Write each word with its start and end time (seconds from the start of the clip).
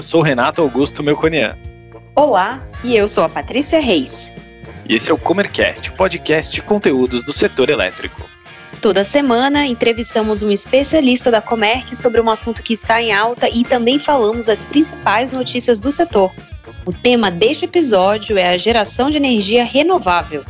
eu 0.00 0.02
sou 0.02 0.20
o 0.20 0.24
Renato 0.24 0.62
Augusto 0.62 1.02
Melconian. 1.02 1.58
Olá, 2.14 2.66
e 2.82 2.96
eu 2.96 3.06
sou 3.06 3.22
a 3.22 3.28
Patrícia 3.28 3.78
Reis. 3.82 4.32
E 4.88 4.94
esse 4.94 5.10
é 5.10 5.14
o 5.14 5.18
Comercast, 5.18 5.92
podcast 5.92 6.54
de 6.54 6.62
conteúdos 6.62 7.22
do 7.22 7.34
setor 7.34 7.68
elétrico. 7.68 8.22
Toda 8.80 9.04
semana 9.04 9.66
entrevistamos 9.66 10.42
um 10.42 10.50
especialista 10.50 11.30
da 11.30 11.42
Comerc 11.42 11.94
sobre 11.94 12.18
um 12.18 12.30
assunto 12.30 12.62
que 12.62 12.72
está 12.72 13.02
em 13.02 13.12
alta 13.12 13.46
e 13.50 13.62
também 13.62 13.98
falamos 13.98 14.48
as 14.48 14.64
principais 14.64 15.30
notícias 15.32 15.78
do 15.78 15.90
setor. 15.90 16.32
O 16.86 16.94
tema 16.94 17.30
deste 17.30 17.66
episódio 17.66 18.38
é 18.38 18.48
a 18.48 18.56
geração 18.56 19.10
de 19.10 19.18
energia 19.18 19.64
renovável. 19.64 20.42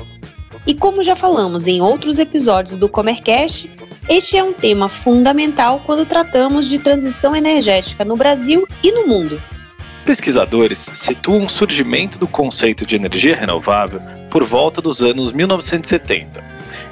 E 0.64 0.74
como 0.74 1.02
já 1.02 1.16
falamos 1.16 1.66
em 1.66 1.80
outros 1.80 2.20
episódios 2.20 2.76
do 2.76 2.88
Comercast, 2.88 3.68
este 4.10 4.36
é 4.36 4.42
um 4.42 4.52
tema 4.52 4.88
fundamental 4.88 5.80
quando 5.86 6.04
tratamos 6.04 6.68
de 6.68 6.80
transição 6.80 7.36
energética 7.36 8.04
no 8.04 8.16
Brasil 8.16 8.66
e 8.82 8.90
no 8.90 9.06
mundo. 9.06 9.40
Pesquisadores 10.04 10.90
situam 10.92 11.44
o 11.44 11.48
surgimento 11.48 12.18
do 12.18 12.26
conceito 12.26 12.84
de 12.84 12.96
energia 12.96 13.36
renovável 13.36 14.00
por 14.28 14.42
volta 14.42 14.82
dos 14.82 15.00
anos 15.00 15.30
1970. 15.30 16.42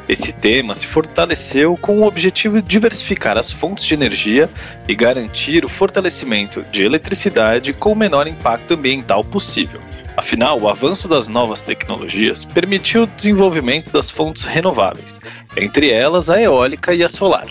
Esse 0.08 0.32
tema 0.32 0.76
se 0.76 0.86
fortaleceu 0.86 1.76
com 1.76 1.98
o 1.98 2.06
objetivo 2.06 2.62
de 2.62 2.68
diversificar 2.68 3.36
as 3.36 3.50
fontes 3.50 3.84
de 3.84 3.94
energia 3.94 4.48
e 4.86 4.94
garantir 4.94 5.64
o 5.64 5.68
fortalecimento 5.68 6.62
de 6.70 6.84
eletricidade 6.84 7.72
com 7.72 7.90
o 7.90 7.96
menor 7.96 8.28
impacto 8.28 8.74
ambiental 8.74 9.24
possível. 9.24 9.87
Afinal, 10.18 10.60
o 10.60 10.68
avanço 10.68 11.06
das 11.06 11.28
novas 11.28 11.62
tecnologias 11.62 12.44
permitiu 12.44 13.04
o 13.04 13.06
desenvolvimento 13.06 13.88
das 13.92 14.10
fontes 14.10 14.42
renováveis, 14.42 15.20
entre 15.56 15.92
elas 15.92 16.28
a 16.28 16.42
eólica 16.42 16.92
e 16.92 17.04
a 17.04 17.08
solar. 17.08 17.46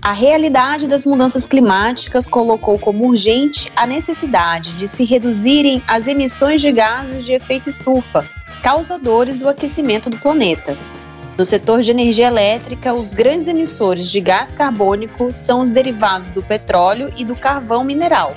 A 0.00 0.12
realidade 0.12 0.86
das 0.86 1.04
mudanças 1.04 1.44
climáticas 1.44 2.26
colocou 2.26 2.78
como 2.78 3.06
urgente 3.06 3.70
a 3.76 3.86
necessidade 3.86 4.72
de 4.78 4.88
se 4.88 5.04
reduzirem 5.04 5.82
as 5.86 6.08
emissões 6.08 6.62
de 6.62 6.72
gases 6.72 7.26
de 7.26 7.34
efeito 7.34 7.68
estufa, 7.68 8.26
causadores 8.62 9.38
do 9.38 9.46
aquecimento 9.46 10.08
do 10.08 10.16
planeta. 10.16 10.74
No 11.36 11.44
setor 11.44 11.82
de 11.82 11.90
energia 11.90 12.28
elétrica, 12.28 12.94
os 12.94 13.12
grandes 13.12 13.48
emissores 13.48 14.08
de 14.08 14.18
gás 14.18 14.54
carbônico 14.54 15.30
são 15.30 15.60
os 15.60 15.70
derivados 15.70 16.30
do 16.30 16.42
petróleo 16.42 17.12
e 17.14 17.22
do 17.22 17.36
carvão 17.36 17.84
mineral, 17.84 18.34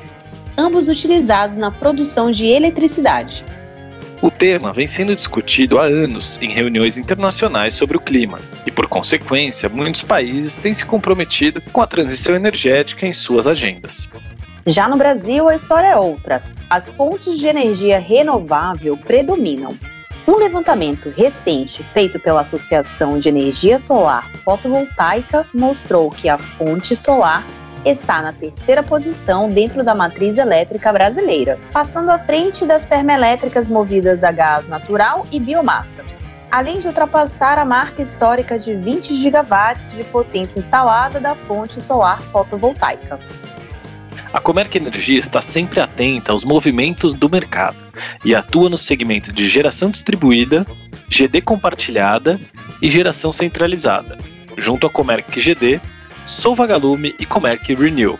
ambos 0.58 0.88
utilizados 0.88 1.56
na 1.56 1.70
produção 1.70 2.32
de 2.32 2.46
eletricidade. 2.46 3.46
O 4.20 4.32
tema 4.32 4.74
vem 4.74 4.88
sendo 4.88 5.16
discutido 5.16 5.78
há 5.78 5.84
anos 5.84 6.40
em 6.42 6.52
reuniões 6.52 6.98
internacionais 6.98 7.76
sobre 7.76 7.98
o 7.98 8.00
clima, 8.00 8.40
e 8.66 8.72
por 8.72 8.88
consequência, 8.88 9.70
muitos 9.70 10.02
países 10.02 10.58
têm 10.58 10.74
se 10.74 10.84
comprometido 10.84 11.62
com 11.72 11.82
a 11.82 11.88
transição 11.88 12.36
energética 12.36 13.06
em 13.06 13.14
suas 13.14 13.46
agendas. 13.46 14.10
Já 14.66 14.90
no 14.90 14.98
Brasil, 14.98 15.48
a 15.48 15.54
história 15.54 15.88
é 15.88 15.96
outra. 15.96 16.44
As 16.68 16.92
fontes 16.92 17.38
de 17.38 17.48
energia 17.48 18.00
renovável 18.00 18.98
predominam. 18.98 19.78
Um 20.28 20.36
levantamento 20.36 21.10
recente 21.10 21.86
feito 21.94 22.20
pela 22.20 22.42
Associação 22.42 23.18
de 23.18 23.30
Energia 23.30 23.80
Solar 23.80 24.30
Fotovoltaica 24.44 25.46
mostrou 25.54 26.10
que 26.10 26.28
a 26.28 26.38
fonte 26.38 26.96
solar 26.96 27.46
está 27.86 28.22
na 28.22 28.34
terceira 28.34 28.84
posição 28.84 29.50
dentro 29.50 29.84
da 29.84 29.96
matriz 29.96 30.38
elétrica 30.38 30.92
brasileira, 30.92 31.58
passando 31.72 32.10
à 32.10 32.20
frente 32.20 32.66
das 32.66 32.86
termoelétricas 32.86 33.68
movidas 33.68 34.24
a 34.24 34.32
gás 34.32 34.68
natural 34.68 35.26
e 35.32 35.40
biomassa. 35.40 36.04
Além 36.50 36.80
de 36.80 36.88
ultrapassar 36.88 37.60
a 37.60 37.66
marca 37.66 38.02
histórica 38.02 38.58
de 38.58 38.74
20 38.74 39.16
gigawatts 39.16 39.92
de 39.92 40.04
potência 40.06 40.60
instalada 40.60 41.20
da 41.20 41.36
fonte 41.36 41.82
solar 41.82 42.22
fotovoltaica. 42.22 43.20
A 44.34 44.40
Comerc 44.40 44.76
Energia 44.76 45.18
está 45.18 45.42
sempre 45.42 45.80
atenta 45.80 46.32
aos 46.32 46.44
movimentos 46.44 47.14
do 47.14 47.30
mercado 47.30 47.78
e 48.24 48.36
atua 48.36 48.70
no 48.70 48.78
segmento 48.78 49.32
de 49.32 49.48
geração 49.48 49.90
distribuída, 49.90 50.66
GD 51.10 51.42
compartilhada 51.42 52.40
e 52.82 52.90
geração 52.90 53.32
centralizada, 53.32 54.18
junto 54.58 54.86
à 54.86 54.90
Comerc 54.90 55.40
GD 55.40 55.82
Sou 56.28 56.54
Vagalume 56.54 57.16
e 57.18 57.26
Comerc 57.26 57.74
Renew. 57.74 58.20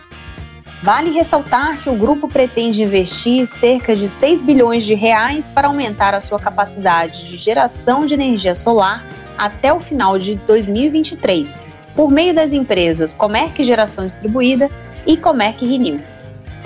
Vale 0.82 1.10
ressaltar 1.10 1.82
que 1.82 1.90
o 1.90 1.94
grupo 1.94 2.26
pretende 2.26 2.82
investir 2.82 3.46
cerca 3.46 3.94
de 3.94 4.06
6 4.06 4.40
bilhões 4.40 4.86
de 4.86 4.94
reais 4.94 5.50
para 5.50 5.68
aumentar 5.68 6.14
a 6.14 6.20
sua 6.22 6.40
capacidade 6.40 7.28
de 7.28 7.36
geração 7.36 8.06
de 8.06 8.14
energia 8.14 8.54
solar 8.54 9.04
até 9.36 9.74
o 9.74 9.78
final 9.78 10.18
de 10.18 10.36
2023, 10.36 11.60
por 11.94 12.10
meio 12.10 12.34
das 12.34 12.54
empresas 12.54 13.12
Comerc 13.12 13.62
Geração 13.62 14.06
Distribuída 14.06 14.70
e 15.06 15.14
Comerc 15.14 15.62
Renew 15.66 16.00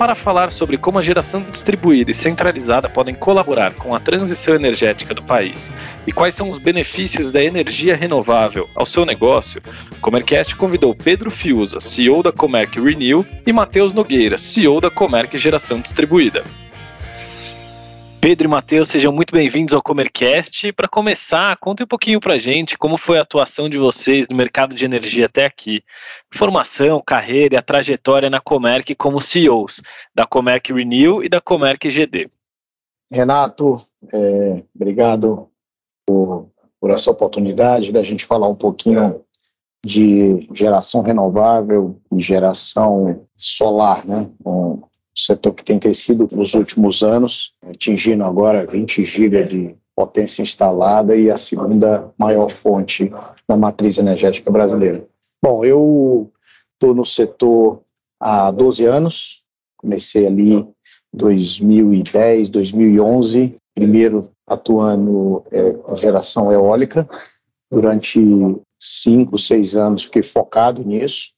para 0.03 0.15
falar 0.15 0.51
sobre 0.51 0.77
como 0.77 0.99
a 0.99 1.01
geração 1.01 1.41
distribuída 1.41 2.11
e 2.11 2.13
centralizada 2.13 2.89
podem 2.89 3.15
colaborar 3.15 3.73
com 3.73 3.95
a 3.95 4.01
transição 4.01 4.53
energética 4.53 5.13
do 5.13 5.23
país 5.23 5.71
e 6.05 6.11
quais 6.11 6.35
são 6.35 6.49
os 6.49 6.57
benefícios 6.57 7.31
da 7.31 7.41
energia 7.41 7.95
renovável 7.95 8.69
ao 8.75 8.85
seu 8.85 9.05
negócio, 9.05 9.61
Comercast 10.01 10.57
convidou 10.57 10.93
Pedro 10.93 11.31
Fiuza, 11.31 11.79
CEO 11.79 12.21
da 12.21 12.33
Comerc 12.33 12.77
Renew, 12.81 13.25
e 13.47 13.53
Matheus 13.53 13.93
Nogueira, 13.93 14.37
CEO 14.37 14.81
da 14.81 14.89
Comerc 14.89 15.37
Geração 15.37 15.79
Distribuída. 15.79 16.43
Pedro 18.23 18.47
e 18.47 18.49
Matheus, 18.49 18.87
sejam 18.87 19.11
muito 19.11 19.33
bem-vindos 19.33 19.73
ao 19.73 19.83
Comercast. 19.83 20.71
Para 20.71 20.87
começar, 20.87 21.57
conte 21.57 21.83
um 21.83 21.85
pouquinho 21.85 22.21
para 22.21 22.39
gente 22.39 22.77
como 22.77 22.95
foi 22.95 23.17
a 23.17 23.21
atuação 23.21 23.67
de 23.67 23.77
vocês 23.77 24.29
no 24.29 24.37
mercado 24.37 24.73
de 24.73 24.85
energia 24.85 25.25
até 25.25 25.45
aqui. 25.45 25.83
Formação, 26.33 27.03
carreira 27.05 27.55
e 27.55 27.57
a 27.57 27.61
trajetória 27.61 28.29
na 28.29 28.39
Comerc 28.39 28.95
como 28.95 29.19
CEOs 29.19 29.81
da 30.15 30.25
Comerc 30.25 30.71
Renew 30.71 31.21
e 31.21 31.27
da 31.27 31.41
Comerc 31.41 31.89
GD. 31.89 32.31
Renato, 33.11 33.81
é, 34.13 34.63
obrigado 34.73 35.49
por, 36.05 36.47
por 36.79 36.91
essa 36.91 37.11
oportunidade 37.11 37.91
da 37.91 38.03
gente 38.03 38.23
falar 38.23 38.47
um 38.47 38.55
pouquinho 38.55 39.21
de 39.85 40.47
geração 40.53 41.01
renovável 41.01 41.99
e 42.09 42.21
geração 42.21 43.27
solar, 43.35 44.05
né? 44.05 44.29
Um, 44.45 44.81
setor 45.15 45.53
que 45.53 45.63
tem 45.63 45.79
crescido 45.79 46.27
nos 46.31 46.53
últimos 46.53 47.03
anos, 47.03 47.53
atingindo 47.61 48.23
agora 48.23 48.65
20 48.65 49.03
GB 49.03 49.43
de 49.43 49.75
potência 49.95 50.41
instalada 50.41 51.15
e 51.15 51.29
a 51.29 51.37
segunda 51.37 52.11
maior 52.17 52.49
fonte 52.49 53.11
da 53.47 53.55
matriz 53.55 53.97
energética 53.97 54.49
brasileira. 54.49 55.05
Bom, 55.41 55.63
eu 55.63 56.31
estou 56.73 56.95
no 56.95 57.05
setor 57.05 57.81
há 58.19 58.49
12 58.49 58.85
anos, 58.85 59.43
comecei 59.77 60.25
ali 60.25 60.53
em 60.53 60.73
2010, 61.13 62.49
2011, 62.49 63.55
primeiro 63.75 64.29
atuando 64.47 65.43
é, 65.51 65.71
com 65.71 65.95
geração 65.95 66.51
eólica, 66.51 67.07
durante 67.71 68.19
cinco, 68.79 69.37
seis 69.37 69.75
anos 69.75 70.03
fiquei 70.03 70.21
focado 70.21 70.83
nisso, 70.83 71.32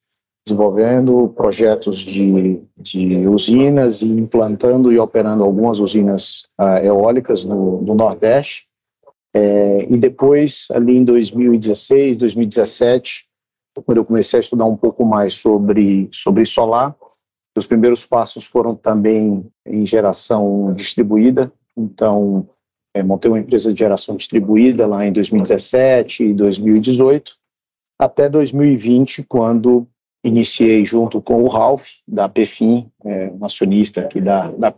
desenvolvendo 0.45 1.29
projetos 1.29 1.97
de, 1.97 2.61
de 2.77 3.27
usinas 3.27 4.01
e 4.01 4.07
implantando 4.07 4.91
e 4.91 4.99
operando 4.99 5.43
algumas 5.43 5.79
usinas 5.79 6.43
uh, 6.59 6.83
eólicas 6.83 7.43
no, 7.43 7.81
no 7.81 7.95
Nordeste. 7.95 8.67
É, 9.35 9.87
e 9.91 9.97
depois, 9.97 10.67
ali 10.71 10.95
em 10.97 11.03
2016, 11.03 12.17
2017, 12.17 13.25
quando 13.83 13.97
eu 13.97 14.05
comecei 14.05 14.37
a 14.37 14.41
estudar 14.41 14.65
um 14.65 14.77
pouco 14.77 15.03
mais 15.03 15.33
sobre, 15.33 16.07
sobre 16.11 16.45
solar, 16.45 16.95
os 17.57 17.65
primeiros 17.65 18.05
passos 18.05 18.45
foram 18.45 18.75
também 18.75 19.45
em 19.65 19.85
geração 19.85 20.73
distribuída. 20.73 21.51
Então, 21.75 22.47
é, 22.93 23.01
montei 23.01 23.29
uma 23.29 23.39
empresa 23.39 23.73
de 23.73 23.79
geração 23.79 24.15
distribuída 24.15 24.85
lá 24.87 25.05
em 25.05 25.11
2017 25.11 26.23
e 26.23 26.33
2018, 26.33 27.33
até 27.99 28.29
2020, 28.29 29.23
quando 29.23 29.87
iniciei 30.25 30.83
junto 30.83 31.21
com 31.21 31.43
o 31.43 31.47
Ralph, 31.47 31.87
da 32.07 32.27
PFIM, 32.27 32.89
é, 33.05 33.31
um 33.31 33.45
acionista 33.45 34.01
aqui 34.01 34.19
da, 34.19 34.49
da 34.51 34.73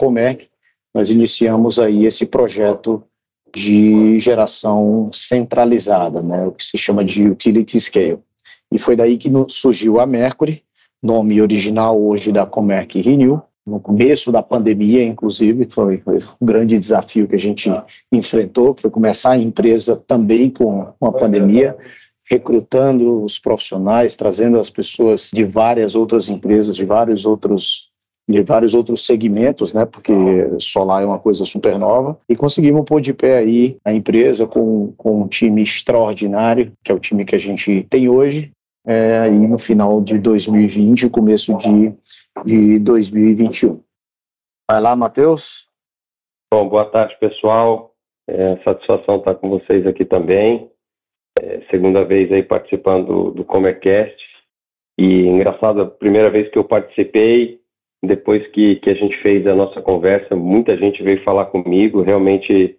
nós 0.93 1.09
iniciamos 1.09 1.79
aí 1.79 2.05
esse 2.05 2.25
projeto 2.25 3.03
de 3.55 4.19
geração 4.19 5.09
centralizada, 5.13 6.21
né, 6.21 6.45
o 6.45 6.51
que 6.51 6.65
se 6.65 6.77
chama 6.77 7.03
de 7.03 7.27
utility 7.27 7.79
scale. 7.79 8.19
E 8.71 8.77
foi 8.77 8.95
daí 8.95 9.17
que 9.17 9.31
surgiu 9.47 9.99
a 9.99 10.05
Mercury, 10.05 10.63
nome 11.01 11.41
original 11.41 11.99
hoje 11.99 12.31
da 12.31 12.45
Comerc 12.45 12.99
Renew, 12.99 13.41
no 13.65 13.79
começo 13.79 14.31
da 14.31 14.41
pandemia, 14.41 15.03
inclusive, 15.03 15.67
foi, 15.69 15.97
foi, 15.97 16.19
um 16.39 16.45
grande 16.45 16.79
desafio 16.79 17.27
que 17.27 17.35
a 17.35 17.39
gente 17.39 17.69
enfrentou, 18.11 18.75
foi 18.79 18.89
começar 18.89 19.31
a 19.31 19.37
empresa 19.37 19.95
também 19.95 20.49
com, 20.49 20.85
com 20.97 21.05
a 21.05 21.11
pandemia, 21.11 21.77
recrutando 22.29 23.23
os 23.23 23.39
profissionais, 23.39 24.15
trazendo 24.15 24.59
as 24.59 24.69
pessoas 24.69 25.31
de 25.33 25.43
várias 25.43 25.95
outras 25.95 26.29
empresas, 26.29 26.75
de 26.75 26.85
vários 26.85 27.25
outros 27.25 27.87
de 28.29 28.41
vários 28.43 28.73
outros 28.73 29.05
segmentos, 29.05 29.73
né? 29.73 29.85
Porque 29.85 30.11
solar 30.59 31.01
é 31.01 31.05
uma 31.05 31.17
coisa 31.17 31.45
super 31.45 31.79
nova 31.79 32.19
e 32.27 32.35
conseguimos 32.35 32.83
pôr 32.83 32.99
de 32.99 33.13
pé 33.13 33.37
aí 33.37 33.77
a 33.85 33.93
empresa 33.93 34.45
com, 34.45 34.93
com 34.97 35.21
um 35.21 35.27
time 35.29 35.63
extraordinário, 35.63 36.73
que 36.83 36.91
é 36.91 36.95
o 36.95 36.99
time 36.99 37.23
que 37.23 37.35
a 37.35 37.39
gente 37.39 37.87
tem 37.89 38.09
hoje. 38.09 38.51
É, 38.85 39.19
aí 39.19 39.31
no 39.31 39.57
final 39.57 40.01
de 40.01 40.17
2020, 40.17 41.09
começo 41.09 41.55
de, 41.57 41.93
de 42.45 42.79
2021. 42.79 43.81
Vai 44.69 44.81
lá, 44.81 44.93
Matheus. 44.93 45.67
Bom, 46.53 46.67
boa 46.67 46.85
tarde, 46.89 47.17
pessoal. 47.19 47.93
É, 48.29 48.57
satisfação 48.63 49.17
estar 49.17 49.35
com 49.35 49.49
vocês 49.49 49.87
aqui 49.87 50.03
também. 50.03 50.69
É, 51.41 51.61
segunda 51.69 52.03
vez 52.03 52.31
aí 52.31 52.43
participando 52.43 53.31
do, 53.31 53.43
Comercast. 53.43 54.17
E 54.97 55.27
engraçado, 55.27 55.81
a 55.81 55.85
primeira 55.85 56.29
vez 56.29 56.49
que 56.49 56.57
eu 56.57 56.63
participei, 56.63 57.59
depois 58.03 58.45
que, 58.47 58.77
que 58.77 58.89
a 58.89 58.93
gente 58.93 59.15
fez 59.21 59.45
a 59.45 59.55
nossa 59.55 59.81
conversa, 59.81 60.35
muita 60.35 60.75
gente 60.77 61.03
veio 61.03 61.23
falar 61.23 61.45
comigo. 61.45 62.01
Realmente 62.01 62.77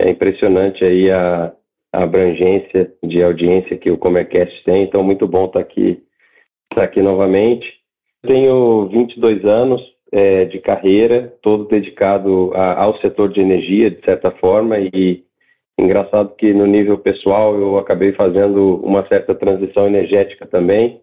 é 0.00 0.10
impressionante 0.10 0.84
aí 0.84 1.10
a, 1.10 1.52
a 1.92 2.02
abrangência 2.02 2.92
de 3.02 3.22
audiência 3.22 3.76
que 3.76 3.90
o 3.90 3.98
Comercast 3.98 4.64
tem. 4.64 4.84
Então, 4.84 5.02
muito 5.02 5.26
bom 5.26 5.46
estar 5.46 5.60
aqui, 5.60 6.02
estar 6.70 6.84
aqui 6.84 7.02
novamente. 7.02 7.66
Tenho 8.22 8.88
22 8.88 9.44
anos 9.44 9.82
é, 10.12 10.44
de 10.46 10.58
carreira, 10.58 11.34
todo 11.42 11.68
dedicado 11.68 12.52
a, 12.54 12.82
ao 12.82 12.98
setor 13.00 13.30
de 13.30 13.40
energia, 13.40 13.90
de 13.90 14.02
certa 14.04 14.30
forma, 14.30 14.78
e 14.78 15.24
engraçado 15.80 16.34
que 16.36 16.52
no 16.52 16.66
nível 16.66 16.98
pessoal 16.98 17.54
eu 17.56 17.78
acabei 17.78 18.12
fazendo 18.12 18.76
uma 18.84 19.06
certa 19.08 19.34
transição 19.34 19.86
energética 19.86 20.46
também. 20.46 21.00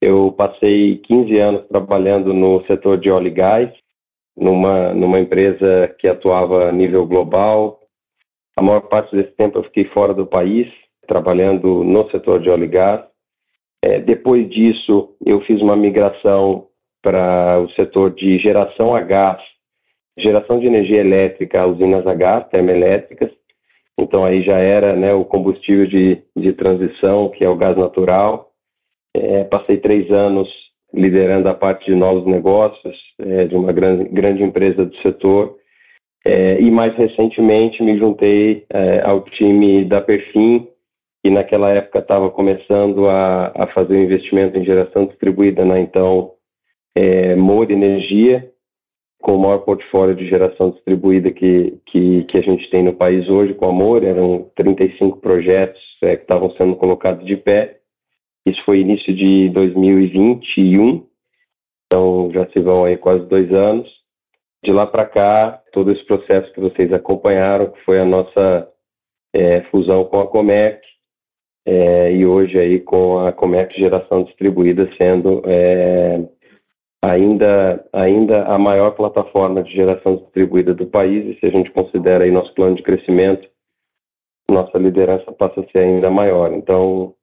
Eu 0.00 0.32
passei 0.32 0.98
15 0.98 1.38
anos 1.38 1.66
trabalhando 1.68 2.32
no 2.32 2.64
setor 2.66 2.98
de 2.98 3.10
óleo 3.10 3.28
e 3.28 3.30
gás, 3.30 3.70
numa, 4.36 4.94
numa 4.94 5.18
empresa 5.18 5.94
que 5.98 6.06
atuava 6.06 6.68
a 6.68 6.72
nível 6.72 7.06
global. 7.06 7.80
A 8.56 8.62
maior 8.62 8.82
parte 8.82 9.14
desse 9.14 9.32
tempo 9.32 9.58
eu 9.58 9.64
fiquei 9.64 9.84
fora 9.86 10.14
do 10.14 10.26
país, 10.26 10.68
trabalhando 11.06 11.82
no 11.82 12.08
setor 12.10 12.40
de 12.40 12.48
óleo 12.48 12.64
e 12.64 12.68
gás. 12.68 13.04
É, 13.82 14.00
depois 14.00 14.48
disso, 14.50 15.14
eu 15.24 15.40
fiz 15.42 15.60
uma 15.60 15.76
migração 15.76 16.66
para 17.02 17.60
o 17.60 17.70
setor 17.70 18.12
de 18.14 18.38
geração 18.38 18.94
a 18.94 19.00
gás, 19.00 19.40
geração 20.18 20.58
de 20.58 20.66
energia 20.66 21.00
elétrica, 21.00 21.66
usinas 21.66 22.06
a 22.06 22.14
gás, 22.14 22.48
termoelétricas. 22.48 23.30
Então 23.98 24.24
aí 24.24 24.42
já 24.42 24.58
era 24.58 24.94
né, 24.94 25.12
o 25.12 25.24
combustível 25.24 25.86
de, 25.86 26.22
de 26.36 26.52
transição, 26.52 27.28
que 27.30 27.44
é 27.44 27.48
o 27.48 27.56
gás 27.56 27.76
natural. 27.76 28.50
É, 29.14 29.44
passei 29.44 29.78
três 29.78 30.10
anos 30.10 30.48
liderando 30.94 31.48
a 31.48 31.54
parte 31.54 31.86
de 31.86 31.94
novos 31.94 32.24
negócios 32.26 32.96
é, 33.18 33.44
de 33.44 33.56
uma 33.56 33.72
grande, 33.72 34.04
grande 34.10 34.42
empresa 34.42 34.86
do 34.86 34.96
setor. 34.98 35.56
É, 36.24 36.60
e 36.60 36.70
mais 36.70 36.94
recentemente 36.96 37.82
me 37.82 37.98
juntei 37.98 38.64
é, 38.70 39.00
ao 39.04 39.22
time 39.22 39.84
da 39.84 40.00
Perfim, 40.00 40.68
que 41.22 41.30
naquela 41.30 41.70
época 41.70 41.98
estava 41.98 42.30
começando 42.30 43.08
a, 43.08 43.52
a 43.54 43.66
fazer 43.68 43.96
um 43.96 44.02
investimento 44.02 44.56
em 44.56 44.64
geração 44.64 45.06
distribuída 45.06 45.64
na 45.64 45.80
então 45.80 46.32
é, 46.94 47.34
More 47.34 47.72
Energia, 47.72 48.50
com 49.20 49.36
o 49.36 49.38
maior 49.38 49.58
portfólio 49.58 50.14
de 50.14 50.28
geração 50.28 50.70
distribuída 50.70 51.30
que, 51.30 51.78
que, 51.86 52.24
que, 52.24 52.38
a 52.38 52.40
gente 52.40 52.70
tem 52.70 52.82
no 52.84 52.94
país 52.94 53.28
hoje, 53.28 53.54
com 53.54 53.68
a 53.68 53.72
More, 53.72 54.06
eram 54.06 54.50
35 54.54 55.18
projetos 55.18 55.80
é, 56.02 56.16
que 56.16 56.22
estavam 56.22 56.50
sendo 56.52 56.76
colocados 56.76 57.26
de 57.26 57.36
pé. 57.36 57.78
Isso 58.46 58.62
foi 58.64 58.80
início 58.80 59.14
de 59.14 59.48
2021, 59.50 61.06
então 61.86 62.30
já 62.32 62.46
se 62.50 62.60
vão 62.60 62.84
aí 62.84 62.96
quase 62.96 63.26
dois 63.26 63.52
anos. 63.52 63.88
De 64.64 64.72
lá 64.72 64.86
para 64.86 65.06
cá, 65.06 65.62
todo 65.72 65.92
esse 65.92 66.04
processo 66.04 66.52
que 66.52 66.60
vocês 66.60 66.92
acompanharam, 66.92 67.70
que 67.70 67.80
foi 67.84 68.00
a 68.00 68.04
nossa 68.04 68.68
é, 69.34 69.60
fusão 69.70 70.04
com 70.04 70.20
a 70.20 70.26
Comec, 70.26 70.80
é, 71.66 72.12
e 72.12 72.24
hoje 72.24 72.58
aí 72.58 72.80
com 72.80 73.18
a 73.18 73.32
Comec 73.32 73.78
Geração 73.78 74.24
Distribuída 74.24 74.88
sendo 74.96 75.42
é, 75.44 76.18
ainda, 77.04 77.84
ainda 77.92 78.44
a 78.44 78.58
maior 78.58 78.92
plataforma 78.92 79.62
de 79.62 79.72
geração 79.72 80.16
distribuída 80.16 80.74
do 80.74 80.86
país, 80.86 81.24
e 81.26 81.38
se 81.38 81.46
a 81.46 81.50
gente 81.50 81.70
considera 81.70 82.24
aí 82.24 82.30
nosso 82.30 82.52
plano 82.54 82.76
de 82.76 82.82
crescimento, 82.82 83.48
nossa 84.50 84.78
liderança 84.78 85.30
passa 85.32 85.60
a 85.60 85.68
ser 85.70 85.78
ainda 85.78 86.10
maior. 86.10 86.52
Então, 86.52 87.14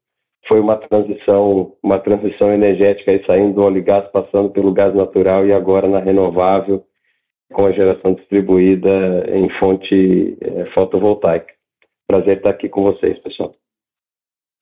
foi 0.48 0.60
uma 0.60 0.78
transição, 0.78 1.76
uma 1.84 2.00
transição 2.00 2.54
energética 2.54 3.12
aí 3.12 3.26
saindo 3.26 3.56
do 3.56 3.62
óleo 3.64 3.78
e 3.78 3.82
gás, 3.82 4.08
passando 4.12 4.50
pelo 4.52 4.74
gás 4.74 4.94
natural 4.94 5.46
e 5.46 5.52
agora 5.52 5.88
na 5.88 6.00
renovável, 6.00 6.86
com 7.52 7.66
a 7.66 7.72
geração 7.72 8.14
distribuída 8.14 9.26
em 9.30 9.50
fonte 9.60 10.38
é, 10.42 10.66
fotovoltaica. 10.74 11.54
Prazer 12.08 12.38
estar 12.38 12.52
aqui 12.52 12.70
com 12.70 12.84
vocês, 12.84 13.18
pessoal. 13.20 13.56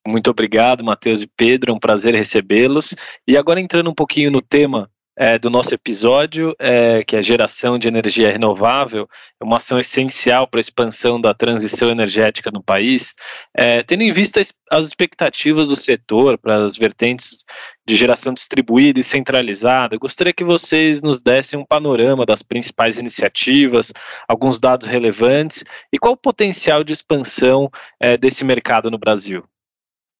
Muito 0.06 0.30
obrigado, 0.30 0.84
Matheus 0.84 1.22
e 1.22 1.26
Pedro, 1.26 1.72
é 1.72 1.74
um 1.74 1.78
prazer 1.78 2.14
recebê-los. 2.14 2.94
E 3.26 3.36
agora 3.36 3.60
entrando 3.60 3.90
um 3.90 3.94
pouquinho 3.94 4.30
no 4.30 4.40
tema 4.40 4.90
é, 5.16 5.38
do 5.38 5.48
nosso 5.48 5.74
episódio, 5.74 6.54
é, 6.58 7.02
que 7.04 7.16
é 7.16 7.22
geração 7.22 7.78
de 7.78 7.86
energia 7.86 8.32
renovável, 8.32 9.08
é 9.40 9.44
uma 9.44 9.56
ação 9.56 9.78
essencial 9.78 10.46
para 10.46 10.58
a 10.58 10.62
expansão 10.62 11.20
da 11.20 11.32
transição 11.32 11.90
energética 11.90 12.50
no 12.50 12.62
país. 12.62 13.14
É, 13.56 13.82
tendo 13.82 14.02
em 14.02 14.12
vista 14.12 14.40
as 14.70 14.86
expectativas 14.86 15.68
do 15.68 15.76
setor 15.76 16.36
para 16.38 16.64
as 16.64 16.76
vertentes 16.76 17.44
de 17.86 17.96
geração 17.96 18.32
distribuída 18.32 18.98
e 18.98 19.04
centralizada, 19.04 19.96
gostaria 19.96 20.32
que 20.32 20.42
vocês 20.44 21.02
nos 21.02 21.20
dessem 21.20 21.58
um 21.58 21.64
panorama 21.64 22.24
das 22.24 22.42
principais 22.42 22.98
iniciativas, 22.98 23.92
alguns 24.26 24.58
dados 24.58 24.86
relevantes 24.86 25.62
e 25.92 25.98
qual 25.98 26.14
o 26.14 26.16
potencial 26.16 26.82
de 26.82 26.92
expansão 26.92 27.70
é, 28.00 28.16
desse 28.16 28.44
mercado 28.44 28.90
no 28.90 28.98
Brasil. 28.98 29.44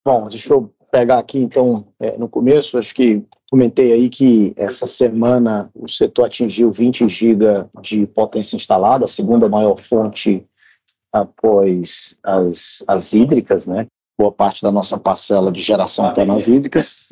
Bom, 0.04 0.28
deixa 0.28 0.52
eu 0.52 0.72
pegar 0.94 1.18
aqui 1.18 1.40
então 1.40 1.84
é, 1.98 2.16
no 2.16 2.28
começo, 2.28 2.78
acho 2.78 2.94
que 2.94 3.20
comentei 3.50 3.92
aí 3.92 4.08
que 4.08 4.54
essa 4.56 4.86
semana 4.86 5.68
o 5.74 5.88
setor 5.88 6.26
atingiu 6.26 6.70
20 6.70 7.08
GB 7.08 7.66
de 7.82 8.06
potência 8.06 8.54
instalada, 8.54 9.04
a 9.04 9.08
segunda 9.08 9.48
maior 9.48 9.76
fonte 9.76 10.46
após 11.12 12.16
as, 12.22 12.84
as 12.86 13.12
hídricas, 13.12 13.66
né? 13.66 13.88
Boa 14.16 14.30
parte 14.30 14.62
da 14.62 14.70
nossa 14.70 14.96
parcela 14.96 15.50
de 15.50 15.60
geração 15.60 16.12
tem 16.12 16.26
nas 16.26 16.46
hídricas. 16.46 17.08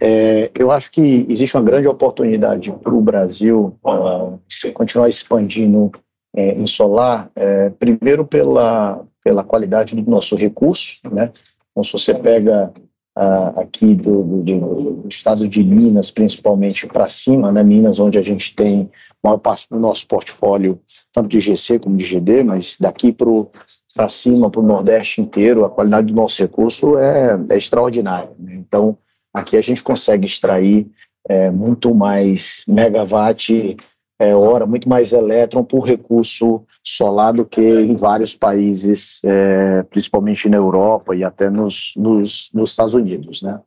É, 0.00 0.50
eu 0.58 0.70
acho 0.70 0.90
que 0.90 1.26
existe 1.28 1.54
uma 1.58 1.62
grande 1.62 1.88
oportunidade 1.88 2.72
para 2.72 2.94
o 2.94 3.02
Brasil 3.02 3.78
uh, 3.84 4.40
continuar 4.72 5.10
expandindo 5.10 5.92
é, 6.34 6.52
em 6.52 6.66
solar, 6.66 7.30
é, 7.36 7.68
primeiro 7.68 8.24
pela, 8.24 9.04
pela 9.22 9.44
qualidade 9.44 9.94
do 9.94 10.10
nosso 10.10 10.36
recurso, 10.36 11.00
né? 11.12 11.30
Então, 11.70 11.84
se 11.84 11.92
você 11.92 12.14
pega 12.14 12.72
uh, 13.16 13.58
aqui 13.60 13.94
do, 13.94 14.22
do, 14.22 14.42
do, 14.42 15.08
estado 15.08 15.48
de 15.48 15.64
Minas, 15.64 16.10
principalmente 16.10 16.86
para 16.86 17.08
cima, 17.08 17.50
né, 17.50 17.62
Minas, 17.62 17.98
onde 17.98 18.18
a 18.18 18.22
gente 18.22 18.54
tem 18.54 18.90
maior 19.22 19.38
parte 19.38 19.68
do 19.70 19.78
nosso 19.78 20.06
portfólio, 20.06 20.80
tanto 21.12 21.28
de 21.28 21.40
GC 21.40 21.80
como 21.80 21.96
de 21.96 22.04
GD, 22.04 22.44
mas 22.44 22.76
daqui 22.78 23.12
para 23.12 24.08
cima, 24.08 24.50
para 24.50 24.60
o 24.60 24.66
Nordeste 24.66 25.20
inteiro, 25.20 25.64
a 25.64 25.70
qualidade 25.70 26.08
do 26.08 26.14
nosso 26.14 26.40
recurso 26.40 26.96
é, 26.98 27.38
é 27.50 27.56
extraordinária. 27.56 28.30
Né? 28.38 28.54
Então, 28.54 28.96
aqui 29.32 29.56
a 29.56 29.60
gente 29.60 29.82
consegue 29.82 30.26
extrair 30.26 30.86
é, 31.28 31.50
muito 31.50 31.94
mais 31.94 32.62
megawatt 32.68 33.76
é, 34.18 34.34
hora, 34.34 34.66
muito 34.66 34.88
mais 34.88 35.12
elétron 35.12 35.62
por 35.62 35.80
recurso 35.80 36.64
solar 36.82 37.32
do 37.32 37.44
que 37.44 37.60
em 37.60 37.96
vários 37.96 38.34
países, 38.34 39.20
é, 39.24 39.82
principalmente 39.84 40.48
na 40.48 40.56
Europa 40.56 41.14
e 41.14 41.22
até 41.22 41.50
nos, 41.50 41.92
nos, 41.96 42.50
nos 42.54 42.70
Estados 42.70 42.94
Unidos, 42.94 43.42
né? 43.42 43.60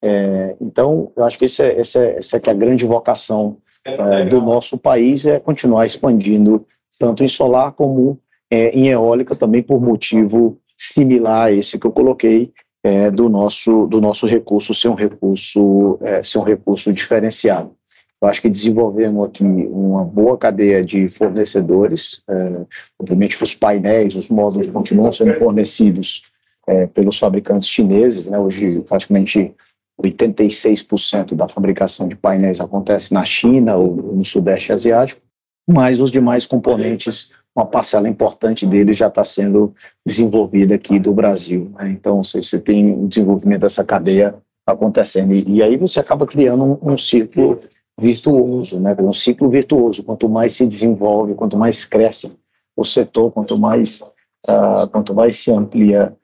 É, 0.00 0.56
então, 0.60 1.10
eu 1.16 1.24
acho 1.24 1.38
que 1.38 1.46
esse 1.46 1.62
é, 1.62 1.80
esse 1.80 1.98
é, 1.98 2.18
essa 2.18 2.36
é 2.36 2.40
que 2.40 2.48
é 2.48 2.52
a 2.52 2.56
grande 2.56 2.84
vocação 2.84 3.58
é, 3.84 4.24
do 4.26 4.40
nosso 4.40 4.78
país, 4.78 5.26
é 5.26 5.40
continuar 5.40 5.86
expandindo 5.86 6.64
tanto 6.98 7.24
em 7.24 7.28
solar 7.28 7.72
como 7.72 8.20
é, 8.50 8.68
em 8.70 8.88
eólica, 8.88 9.34
também 9.34 9.62
por 9.62 9.80
motivo 9.80 10.58
similar 10.76 11.46
a 11.46 11.52
esse 11.52 11.78
que 11.78 11.86
eu 11.86 11.92
coloquei, 11.92 12.52
é, 12.84 13.10
do, 13.10 13.28
nosso, 13.28 13.86
do 13.86 14.00
nosso 14.00 14.26
recurso 14.26 14.72
ser 14.72 14.88
um 14.88 14.94
recurso, 14.94 15.98
ser 16.22 16.38
um 16.38 16.42
recurso 16.42 16.92
diferenciado. 16.92 17.77
Eu 18.20 18.28
acho 18.28 18.42
que 18.42 18.50
desenvolvemos 18.50 19.24
aqui 19.24 19.44
uma 19.44 20.04
boa 20.04 20.36
cadeia 20.36 20.84
de 20.84 21.08
fornecedores. 21.08 22.22
É, 22.28 22.60
obviamente, 22.98 23.40
os 23.42 23.54
painéis, 23.54 24.16
os 24.16 24.28
módulos 24.28 24.68
continuam 24.68 25.12
sendo 25.12 25.34
fornecidos 25.34 26.22
é, 26.66 26.86
pelos 26.86 27.18
fabricantes 27.18 27.68
chineses. 27.68 28.26
Né? 28.26 28.38
Hoje, 28.38 28.80
praticamente 28.80 29.54
86% 30.02 31.34
da 31.34 31.48
fabricação 31.48 32.08
de 32.08 32.16
painéis 32.16 32.60
acontece 32.60 33.14
na 33.14 33.24
China 33.24 33.76
ou 33.76 33.94
no 33.96 34.24
Sudeste 34.24 34.72
Asiático, 34.72 35.20
mas 35.68 36.00
os 36.00 36.10
demais 36.10 36.46
componentes, 36.46 37.34
uma 37.54 37.66
parcela 37.66 38.08
importante 38.08 38.66
deles 38.66 38.96
já 38.96 39.08
está 39.08 39.24
sendo 39.24 39.74
desenvolvida 40.04 40.74
aqui 40.74 40.98
do 40.98 41.12
Brasil. 41.12 41.70
Né? 41.78 41.90
Então, 41.90 42.24
você 42.24 42.58
tem 42.58 42.92
o 42.92 43.06
desenvolvimento 43.06 43.60
dessa 43.60 43.84
cadeia 43.84 44.34
acontecendo. 44.66 45.32
E, 45.32 45.56
e 45.56 45.62
aí 45.62 45.76
você 45.76 46.00
acaba 46.00 46.26
criando 46.26 46.64
um, 46.64 46.92
um 46.92 46.98
círculo 46.98 47.60
virtuoso, 47.98 48.80
né? 48.80 48.96
um 49.00 49.12
ciclo 49.12 49.50
virtuoso. 49.50 50.02
Quanto 50.04 50.28
mais 50.28 50.54
se 50.54 50.66
desenvolve, 50.66 51.34
quanto 51.34 51.56
mais 51.56 51.84
cresce 51.84 52.32
o 52.76 52.84
setor, 52.84 53.32
quanto 53.32 53.58
mais, 53.58 54.00
uh, 54.48 54.88
quanto 54.92 55.14
mais 55.14 55.36
se 55.36 55.50
amplia 55.50 56.16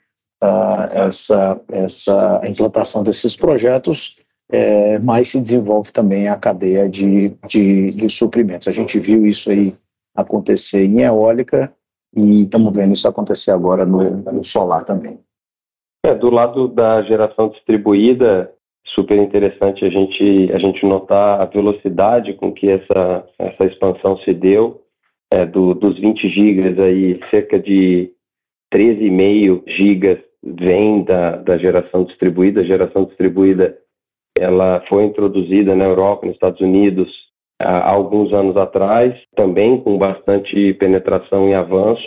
uh, 0.43 1.07
essa, 1.07 1.61
essa 1.69 2.41
implantação 2.45 3.03
desses 3.03 3.37
projetos, 3.37 4.17
é, 4.51 4.99
mais 5.01 5.29
se 5.29 5.41
desenvolve 5.41 5.91
também 5.91 6.29
a 6.29 6.37
cadeia 6.37 6.89
de, 6.89 7.31
de, 7.49 7.91
de 7.93 8.09
suprimentos. 8.09 8.69
A 8.69 8.73
gente 8.73 8.99
viu 9.01 9.27
isso 9.27 9.51
aí 9.51 9.75
acontecer 10.15 10.85
em 10.85 11.01
eólica 11.01 11.75
e 12.15 12.43
estamos 12.43 12.75
vendo 12.77 12.93
isso 12.93 13.09
acontecer 13.09 13.51
agora 13.51 13.85
no, 13.85 14.03
no 14.03 14.45
solar 14.45 14.85
também. 14.85 15.19
É, 16.05 16.15
do 16.15 16.29
lado 16.31 16.69
da 16.69 17.03
geração 17.03 17.49
distribuída, 17.49 18.53
super 18.87 19.17
interessante 19.17 19.85
a 19.85 19.89
gente, 19.89 20.53
a 20.53 20.59
gente 20.59 20.85
notar 20.85 21.41
a 21.41 21.47
velocidade 21.47 22.35
com 22.35 22.53
que 22.53 22.69
essa, 22.69 23.27
essa 23.39 23.65
expansão 23.65 24.19
se 24.19 24.33
deu, 24.33 24.83
é, 25.33 25.45
do, 25.47 25.75
dos 25.75 25.99
20 25.99 26.29
gigas 26.29 26.79
aí, 26.79 27.19
cerca 27.31 27.59
de 27.59 28.11
13,5 28.73 29.63
gigas 29.67 30.19
vem 30.43 31.03
da, 31.05 31.37
da 31.37 31.57
geração 31.57 32.05
distribuída. 32.05 32.61
A 32.61 32.65
geração 32.65 33.05
distribuída 33.05 33.77
ela 34.39 34.83
foi 34.89 35.05
introduzida 35.05 35.75
na 35.75 35.85
Europa, 35.85 36.27
nos 36.27 36.35
Estados 36.35 36.61
Unidos, 36.61 37.09
há 37.61 37.91
alguns 37.91 38.33
anos 38.33 38.57
atrás, 38.57 39.15
também 39.37 39.81
com 39.81 39.97
bastante 39.97 40.75
penetração 40.75 41.49
e 41.49 41.55
avanço. 41.55 42.03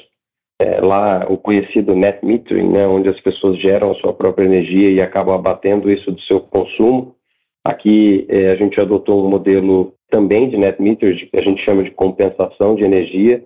É, 0.60 0.82
lá 0.82 1.28
o 1.30 1.38
conhecido 1.38 1.96
net 1.96 2.26
metering, 2.26 2.70
né, 2.70 2.88
onde 2.88 3.08
as 3.10 3.20
pessoas 3.22 3.60
geram 3.60 3.92
a 3.92 3.96
sua 3.96 4.12
própria 4.12 4.46
energia 4.46 4.90
e 4.90 5.00
acabam 5.00 5.36
abatendo 5.36 5.92
isso 5.92 6.12
do 6.12 6.22
seu 6.22 6.40
consumo. 6.40 7.16
Aqui 7.64 8.26
é, 8.28 8.52
a 8.52 8.56
gente 8.56 8.80
adotou 8.80 9.24
um 9.24 9.30
modelo 9.30 9.94
também 10.10 10.50
de 10.50 10.58
net 10.58 10.82
metering, 10.82 11.28
que 11.28 11.38
a 11.38 11.42
gente 11.42 11.64
chama 11.64 11.84
de 11.84 11.92
compensação 11.92 12.76
de 12.76 12.84
energia. 12.84 13.44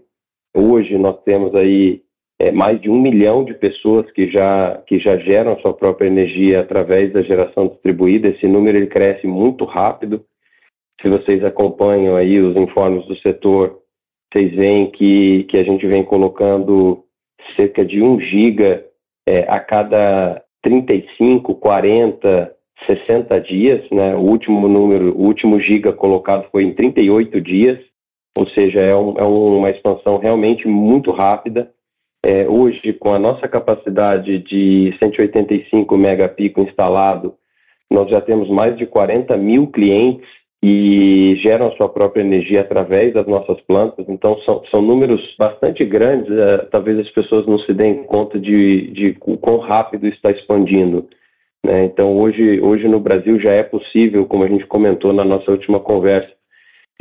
Hoje 0.55 0.97
nós 0.97 1.21
temos 1.23 1.53
aí 1.53 2.01
é, 2.39 2.51
mais 2.51 2.81
de 2.81 2.89
um 2.89 2.99
milhão 2.99 3.43
de 3.43 3.53
pessoas 3.53 4.09
que 4.11 4.31
já, 4.31 4.81
que 4.87 4.97
já 4.97 5.15
geram 5.17 5.53
a 5.53 5.59
sua 5.59 5.73
própria 5.73 6.07
energia 6.07 6.61
através 6.61 7.13
da 7.13 7.21
geração 7.21 7.67
distribuída. 7.67 8.29
Esse 8.29 8.47
número 8.47 8.77
ele 8.77 8.87
cresce 8.87 9.27
muito 9.27 9.63
rápido. 9.63 10.23
Se 11.01 11.09
vocês 11.09 11.43
acompanham 11.43 12.15
aí 12.15 12.39
os 12.39 12.55
informes 12.55 13.05
do 13.05 13.15
setor, 13.17 13.80
vocês 14.31 14.53
veem 14.55 14.89
que, 14.91 15.43
que 15.49 15.57
a 15.57 15.63
gente 15.63 15.85
vem 15.85 16.03
colocando 16.03 17.03
cerca 17.55 17.83
de 17.83 18.01
1 18.01 18.21
giga 18.21 18.85
é, 19.27 19.39
a 19.47 19.59
cada 19.59 20.41
35, 20.63 21.55
40, 21.55 22.55
60 22.87 23.41
dias. 23.41 23.89
Né? 23.91 24.15
O 24.15 24.19
último 24.19 24.67
número, 24.67 25.17
o 25.17 25.23
último 25.23 25.59
giga 25.59 25.91
colocado 25.91 26.47
foi 26.51 26.63
em 26.63 26.73
38 26.73 27.41
dias, 27.41 27.79
ou 28.37 28.47
seja, 28.49 28.79
é, 28.79 28.95
um, 28.95 29.17
é 29.17 29.23
uma 29.23 29.69
expansão 29.69 30.17
realmente 30.17 30.67
muito 30.67 31.11
rápida. 31.11 31.69
É, 32.25 32.47
hoje, 32.47 32.93
com 32.93 33.13
a 33.13 33.19
nossa 33.19 33.47
capacidade 33.47 34.39
de 34.39 34.95
185 34.99 35.97
megapico 35.97 36.61
instalado, 36.61 37.33
nós 37.89 38.09
já 38.09 38.21
temos 38.21 38.47
mais 38.49 38.77
de 38.77 38.85
40 38.85 39.35
mil 39.35 39.67
clientes 39.67 40.27
e 40.63 41.35
geram 41.41 41.67
a 41.67 41.75
sua 41.75 41.89
própria 41.89 42.21
energia 42.21 42.61
através 42.61 43.13
das 43.13 43.25
nossas 43.25 43.59
plantas. 43.61 44.05
Então, 44.07 44.37
são, 44.41 44.63
são 44.69 44.81
números 44.81 45.21
bastante 45.37 45.83
grandes. 45.83 46.31
É, 46.31 46.57
talvez 46.71 46.99
as 46.99 47.09
pessoas 47.09 47.47
não 47.47 47.57
se 47.59 47.73
deem 47.73 48.03
conta 48.03 48.39
de, 48.39 48.91
de 48.91 49.13
quão 49.13 49.57
rápido 49.57 50.07
está 50.07 50.29
expandindo. 50.29 51.07
Né? 51.65 51.85
Então, 51.85 52.15
hoje, 52.15 52.61
hoje 52.61 52.87
no 52.87 52.99
Brasil 52.99 53.39
já 53.39 53.51
é 53.51 53.63
possível, 53.63 54.25
como 54.25 54.43
a 54.43 54.47
gente 54.47 54.65
comentou 54.67 55.11
na 55.11 55.25
nossa 55.25 55.49
última 55.49 55.79
conversa, 55.79 56.31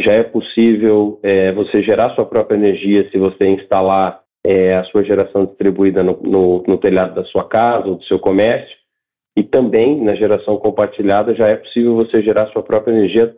já 0.01 0.13
é 0.13 0.23
possível 0.23 1.21
é, 1.23 1.53
você 1.53 1.83
gerar 1.83 2.15
sua 2.15 2.25
própria 2.25 2.57
energia 2.57 3.11
se 3.11 3.19
você 3.19 3.47
instalar 3.47 4.23
é, 4.43 4.75
a 4.75 4.85
sua 4.85 5.05
geração 5.05 5.45
distribuída 5.45 6.03
no, 6.03 6.19
no, 6.23 6.65
no 6.67 6.79
telhado 6.79 7.15
da 7.15 7.25
sua 7.25 7.47
casa 7.47 7.89
ou 7.89 7.97
do 7.97 8.05
seu 8.05 8.19
comércio. 8.19 8.75
E 9.37 9.43
também 9.43 10.03
na 10.03 10.15
geração 10.15 10.57
compartilhada 10.57 11.35
já 11.35 11.49
é 11.49 11.57
possível 11.57 11.95
você 11.95 12.23
gerar 12.23 12.47
sua 12.49 12.63
própria 12.63 12.93
energia 12.93 13.35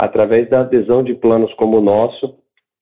através 0.00 0.48
da 0.48 0.60
adesão 0.60 1.02
de 1.02 1.14
planos 1.14 1.52
como 1.54 1.78
o 1.78 1.82
nosso, 1.82 2.36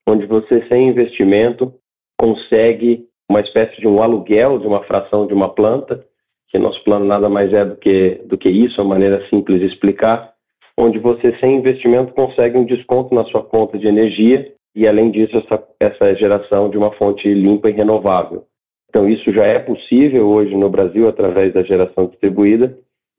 onde 0.09 0.27
você, 0.27 0.67
sem 0.69 0.89
investimento, 0.89 1.73
consegue 2.19 3.07
uma 3.29 3.41
espécie 3.41 3.81
de 3.81 3.89
um 3.89 4.03
aluguel 4.03 4.59
de 4.59 4.67
uma 4.67 4.83
fração 4.85 5.27
de 5.27 5.35
uma 5.35 5.49
planta, 5.49 6.05
que 6.49 6.59
nosso 6.59 6.83
plano 6.85 7.05
nada 7.05 7.29
mais 7.29 7.53
é 7.53 7.65
do 7.65 7.77
que, 7.77 8.21
do 8.27 8.37
que 8.37 8.49
isso, 8.49 8.81
a 8.81 8.85
maneira 8.85 9.27
simples 9.29 9.61
de 9.61 9.67
explicar, 9.67 10.33
onde 10.77 10.99
você, 10.99 11.37
sem 11.39 11.57
investimento, 11.57 12.13
consegue 12.13 12.59
um 12.59 12.65
desconto 12.65 13.15
na 13.15 13.25
sua 13.25 13.43
conta 13.43 13.79
de 13.79 13.87
energia 13.87 14.53
e, 14.75 14.87
além 14.87 15.11
disso, 15.11 15.37
essa, 15.37 15.63
essa 15.81 16.15
geração 16.15 16.69
de 16.69 16.77
uma 16.77 16.93
fonte 16.93 17.33
limpa 17.33 17.71
e 17.71 17.73
renovável. 17.73 18.45
Então, 18.89 19.09
isso 19.09 19.33
já 19.33 19.45
é 19.45 19.59
possível 19.59 20.29
hoje 20.29 20.55
no 20.55 20.69
Brasil 20.69 21.09
através 21.09 21.55
da 21.55 21.63
geração 21.63 22.07
distribuída, 22.07 22.77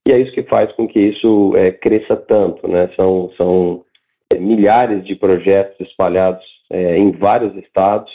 e 0.08 0.12
é 0.12 0.20
isso 0.20 0.34
que 0.34 0.44
faz 0.44 0.72
com 0.74 0.88
que 0.88 1.00
isso 1.00 1.56
é, 1.56 1.72
cresça 1.72 2.16
tanto. 2.16 2.68
Né? 2.68 2.90
São, 2.96 3.32
são 3.38 3.86
é, 4.34 4.38
milhares 4.38 5.06
de 5.06 5.16
projetos 5.16 5.80
espalhados 5.88 6.44
é, 6.72 6.98
em 6.98 7.12
vários 7.12 7.56
estados, 7.58 8.12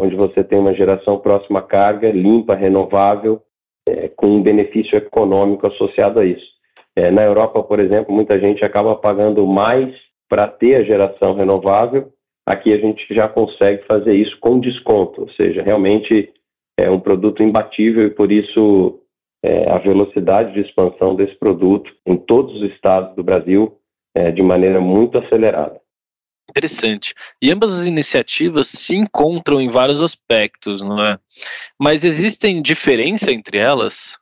onde 0.00 0.14
você 0.14 0.44
tem 0.44 0.58
uma 0.58 0.74
geração 0.74 1.18
próxima 1.18 1.58
à 1.60 1.62
carga, 1.62 2.10
limpa, 2.10 2.54
renovável, 2.54 3.42
é, 3.88 4.08
com 4.08 4.26
um 4.26 4.42
benefício 4.42 4.96
econômico 4.96 5.66
associado 5.66 6.20
a 6.20 6.24
isso. 6.24 6.46
É, 6.94 7.10
na 7.10 7.22
Europa, 7.22 7.62
por 7.62 7.80
exemplo, 7.80 8.14
muita 8.14 8.38
gente 8.38 8.64
acaba 8.64 8.94
pagando 8.96 9.46
mais 9.46 9.94
para 10.28 10.46
ter 10.46 10.76
a 10.76 10.82
geração 10.82 11.34
renovável 11.34 12.12
Aqui 12.48 12.72
a 12.72 12.78
gente 12.78 13.04
já 13.14 13.28
consegue 13.28 13.84
fazer 13.84 14.14
isso 14.14 14.34
com 14.40 14.58
desconto, 14.58 15.20
ou 15.20 15.30
seja, 15.32 15.62
realmente 15.62 16.32
é 16.78 16.90
um 16.90 16.98
produto 16.98 17.42
imbatível 17.42 18.06
e 18.06 18.10
por 18.10 18.32
isso 18.32 19.00
é, 19.42 19.70
a 19.70 19.78
velocidade 19.78 20.52
de 20.52 20.60
expansão 20.60 21.14
desse 21.14 21.34
produto 21.36 21.90
em 22.06 22.16
todos 22.16 22.54
os 22.56 22.70
estados 22.72 23.14
do 23.14 23.22
Brasil 23.22 23.78
é 24.14 24.30
de 24.30 24.42
maneira 24.42 24.80
muito 24.80 25.18
acelerada. 25.18 25.80
Interessante. 26.50 27.14
E 27.42 27.52
ambas 27.52 27.78
as 27.78 27.86
iniciativas 27.86 28.68
se 28.68 28.96
encontram 28.96 29.60
em 29.60 29.68
vários 29.68 30.00
aspectos, 30.00 30.80
não 30.80 30.98
é? 31.04 31.18
Mas 31.78 32.04
existem 32.04 32.62
diferença 32.62 33.30
entre 33.30 33.58
elas? 33.58 34.18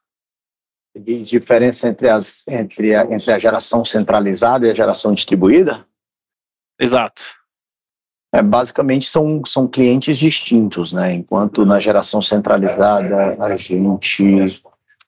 E 0.94 1.20
diferença 1.20 1.88
entre, 1.88 2.08
as, 2.08 2.46
entre, 2.48 2.94
a, 2.94 3.04
entre 3.04 3.30
a 3.30 3.38
geração 3.38 3.84
centralizada 3.84 4.66
e 4.66 4.70
a 4.70 4.74
geração 4.74 5.14
distribuída? 5.14 5.86
Exato. 6.80 7.22
É, 8.34 8.42
basicamente 8.42 9.08
são, 9.08 9.42
são 9.46 9.68
clientes 9.68 10.18
distintos, 10.18 10.92
né? 10.92 11.12
Enquanto 11.14 11.64
na 11.64 11.78
geração 11.78 12.20
centralizada 12.20 13.36
a 13.42 13.56
gente 13.56 14.66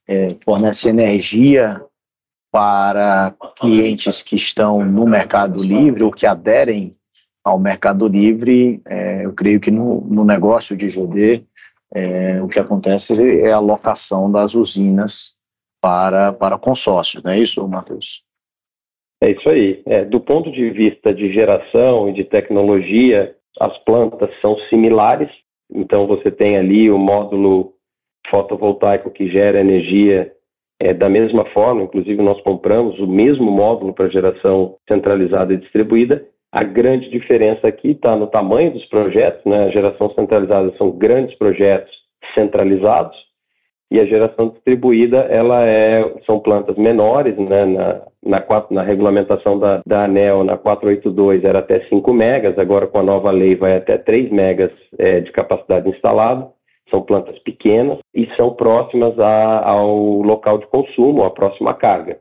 é, 0.08 0.28
fornece 0.42 0.88
energia 0.88 1.80
para 2.50 3.34
clientes 3.56 4.22
que 4.22 4.34
estão 4.34 4.84
no 4.84 5.06
mercado 5.06 5.62
livre 5.62 6.02
ou 6.02 6.10
que 6.10 6.26
aderem 6.26 6.96
ao 7.44 7.58
mercado 7.58 8.08
livre, 8.08 8.80
é, 8.86 9.24
eu 9.24 9.32
creio 9.32 9.60
que 9.60 9.70
no, 9.70 10.00
no 10.02 10.24
negócio 10.24 10.76
de 10.76 10.88
GD 10.88 11.44
é, 11.94 12.42
o 12.42 12.48
que 12.48 12.58
acontece 12.58 13.40
é 13.40 13.52
a 13.52 13.58
locação 13.58 14.30
das 14.30 14.54
usinas 14.54 15.36
para, 15.80 16.32
para 16.32 16.58
consórcios, 16.58 17.22
não 17.22 17.32
é 17.32 17.38
isso, 17.38 17.66
Matheus? 17.68 18.22
É 19.22 19.30
isso 19.30 19.48
aí. 19.48 19.82
É, 19.86 20.04
do 20.04 20.20
ponto 20.20 20.50
de 20.50 20.70
vista 20.70 21.12
de 21.12 21.32
geração 21.32 22.08
e 22.08 22.12
de 22.12 22.24
tecnologia, 22.24 23.34
as 23.58 23.76
plantas 23.78 24.30
são 24.40 24.56
similares. 24.68 25.30
Então, 25.72 26.06
você 26.06 26.30
tem 26.30 26.56
ali 26.56 26.90
o 26.90 26.98
módulo 26.98 27.74
fotovoltaico 28.30 29.10
que 29.10 29.28
gera 29.28 29.60
energia 29.60 30.32
é, 30.80 30.94
da 30.94 31.08
mesma 31.08 31.44
forma. 31.46 31.82
Inclusive, 31.82 32.22
nós 32.22 32.40
compramos 32.42 32.98
o 32.98 33.06
mesmo 33.06 33.50
módulo 33.50 33.92
para 33.92 34.08
geração 34.08 34.76
centralizada 34.88 35.52
e 35.52 35.58
distribuída. 35.58 36.24
A 36.50 36.62
grande 36.62 37.10
diferença 37.10 37.68
aqui 37.68 37.90
está 37.90 38.16
no 38.16 38.26
tamanho 38.26 38.72
dos 38.72 38.84
projetos. 38.86 39.44
Né? 39.44 39.64
A 39.64 39.70
geração 39.70 40.10
centralizada 40.14 40.72
são 40.78 40.90
grandes 40.90 41.36
projetos 41.36 41.92
centralizados 42.34 43.16
e 43.90 43.98
a 43.98 44.04
geração 44.04 44.50
distribuída 44.50 45.18
ela 45.30 45.64
é 45.64 46.04
são 46.26 46.38
plantas 46.40 46.76
menores 46.76 47.36
né 47.38 47.64
na, 47.64 48.02
na, 48.22 48.44
na 48.70 48.82
regulamentação 48.82 49.58
da, 49.58 49.80
da 49.86 50.04
ANEL 50.04 50.44
na 50.44 50.58
482 50.58 51.42
era 51.44 51.60
até 51.60 51.80
5 51.88 52.12
megas 52.12 52.58
agora 52.58 52.86
com 52.86 52.98
a 52.98 53.02
nova 53.02 53.30
lei 53.30 53.56
vai 53.56 53.76
até 53.76 53.96
3 53.96 54.30
megas 54.30 54.70
é, 54.98 55.20
de 55.20 55.32
capacidade 55.32 55.88
instalada 55.88 56.48
são 56.90 57.02
plantas 57.02 57.38
pequenas 57.40 57.98
e 58.14 58.28
são 58.36 58.54
próximas 58.54 59.18
a, 59.18 59.68
ao 59.68 60.22
local 60.22 60.58
de 60.58 60.66
consumo 60.66 61.24
a 61.24 61.30
próxima 61.30 61.74
carga 61.74 62.20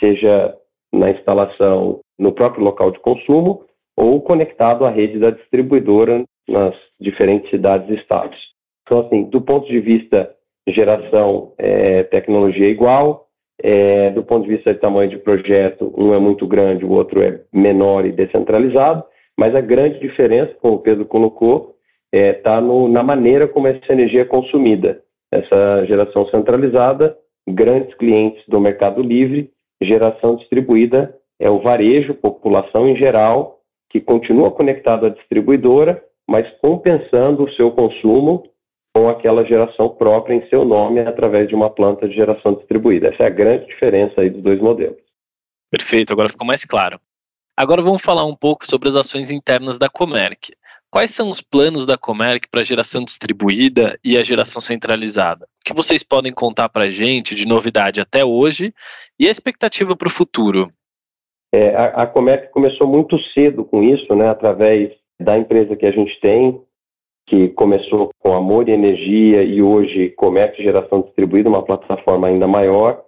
seja 0.00 0.54
na 0.92 1.10
instalação 1.10 2.00
no 2.18 2.32
próprio 2.32 2.64
local 2.64 2.90
de 2.90 2.98
consumo 3.00 3.64
ou 3.96 4.20
conectado 4.20 4.84
à 4.84 4.90
rede 4.90 5.18
da 5.18 5.30
distribuidora 5.30 6.24
nas 6.48 6.74
diferentes 7.00 7.50
cidades 7.50 7.88
e 7.90 7.94
estados 7.94 8.38
então 8.86 9.00
assim 9.00 9.24
do 9.24 9.40
ponto 9.40 9.66
de 9.66 9.80
vista 9.80 10.36
geração 10.68 11.52
é, 11.58 12.02
tecnologia 12.04 12.68
igual. 12.68 13.26
É, 13.62 14.10
do 14.10 14.22
ponto 14.22 14.46
de 14.46 14.54
vista 14.54 14.74
de 14.74 14.80
tamanho 14.80 15.08
de 15.08 15.16
projeto, 15.16 15.92
um 15.96 16.12
é 16.12 16.18
muito 16.18 16.46
grande, 16.46 16.84
o 16.84 16.90
outro 16.90 17.22
é 17.22 17.40
menor 17.50 18.04
e 18.04 18.12
descentralizado, 18.12 19.02
mas 19.38 19.54
a 19.54 19.62
grande 19.62 19.98
diferença, 19.98 20.54
como 20.60 20.74
o 20.74 20.80
Pedro 20.80 21.06
colocou, 21.06 21.74
está 22.16 22.56
é, 22.56 22.60
tá 22.60 22.60
na 22.60 23.02
maneira 23.02 23.48
como 23.48 23.66
essa 23.66 23.92
energia 23.92 24.22
é 24.22 24.24
consumida. 24.24 25.02
Essa 25.32 25.84
geração 25.86 26.28
centralizada, 26.30 27.16
grandes 27.48 27.94
clientes 27.96 28.42
do 28.48 28.60
mercado 28.60 29.02
livre 29.02 29.50
geração 29.82 30.36
distribuída 30.36 31.14
é 31.38 31.50
o 31.50 31.60
varejo, 31.60 32.14
população 32.14 32.88
em 32.88 32.96
geral, 32.96 33.60
que 33.90 34.00
continua 34.00 34.50
conectado 34.50 35.06
à 35.06 35.08
distribuidora, 35.10 36.02
mas 36.28 36.48
compensando 36.60 37.44
o 37.44 37.52
seu 37.52 37.70
consumo 37.70 38.44
com 38.94 39.08
aquela 39.08 39.44
geração 39.44 39.90
própria 39.90 40.34
em 40.34 40.48
seu 40.48 40.64
nome 40.64 41.00
através 41.00 41.48
de 41.48 41.54
uma 41.54 41.68
planta 41.68 42.08
de 42.08 42.14
geração 42.14 42.54
distribuída. 42.54 43.08
Essa 43.08 43.24
é 43.24 43.26
a 43.26 43.30
grande 43.30 43.66
diferença 43.66 44.20
aí 44.20 44.30
dos 44.30 44.42
dois 44.42 44.58
modelos. 44.60 44.98
Perfeito, 45.70 46.12
agora 46.12 46.30
ficou 46.30 46.46
mais 46.46 46.64
claro. 46.64 46.98
Agora 47.56 47.82
vamos 47.82 48.02
falar 48.02 48.24
um 48.24 48.34
pouco 48.34 48.66
sobre 48.66 48.88
as 48.88 48.96
ações 48.96 49.30
internas 49.30 49.78
da 49.78 49.88
Comerc. 49.88 50.52
Quais 50.96 51.10
são 51.10 51.28
os 51.28 51.42
planos 51.42 51.84
da 51.84 51.98
Comerc 51.98 52.48
para 52.50 52.62
a 52.62 52.64
geração 52.64 53.04
distribuída 53.04 53.98
e 54.02 54.16
a 54.16 54.22
geração 54.22 54.62
centralizada? 54.62 55.44
O 55.44 55.62
que 55.62 55.74
vocês 55.74 56.02
podem 56.02 56.32
contar 56.32 56.70
para 56.70 56.84
a 56.84 56.88
gente 56.88 57.34
de 57.34 57.46
novidade 57.46 58.00
até 58.00 58.24
hoje 58.24 58.72
e 59.20 59.28
a 59.28 59.30
expectativa 59.30 59.94
para 59.94 60.08
o 60.08 60.10
futuro? 60.10 60.70
É, 61.52 61.76
a, 61.76 62.04
a 62.04 62.06
Comerc 62.06 62.50
começou 62.50 62.86
muito 62.86 63.18
cedo 63.34 63.62
com 63.62 63.82
isso, 63.82 64.14
né, 64.14 64.30
através 64.30 64.90
da 65.20 65.36
empresa 65.36 65.76
que 65.76 65.84
a 65.84 65.90
gente 65.90 66.18
tem, 66.18 66.62
que 67.26 67.50
começou 67.50 68.08
com 68.18 68.32
Amor 68.32 68.66
e 68.66 68.72
Energia 68.72 69.42
e 69.42 69.60
hoje 69.60 70.14
Comércio 70.16 70.62
e 70.62 70.64
Geração 70.64 71.02
Distribuída, 71.02 71.50
uma 71.50 71.62
plataforma 71.62 72.28
ainda 72.28 72.46
maior. 72.46 73.02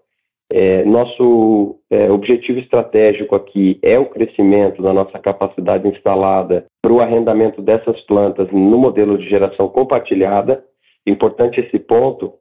É, 0.53 0.85
nosso 0.85 1.79
é, 1.89 2.11
objetivo 2.11 2.59
estratégico 2.59 3.35
aqui 3.35 3.79
é 3.83 3.99
o 3.99 4.11
crescimento 4.11 4.83
da 4.83 4.93
nossa 4.93 5.19
capacidade 5.19 5.89
instalada 5.89 6.67
para 6.89 6.95
o 6.95 7.01
arrendamento 7.03 7.61
dessas 7.61 8.01
plantas 8.07 8.51
no 8.51 8.79
modelo 8.79 9.19
de 9.19 9.29
geração 9.29 9.69
compartilhada. 9.69 10.65
Importante 11.07 11.61
esse 11.61 11.79
ponto, 11.79 12.33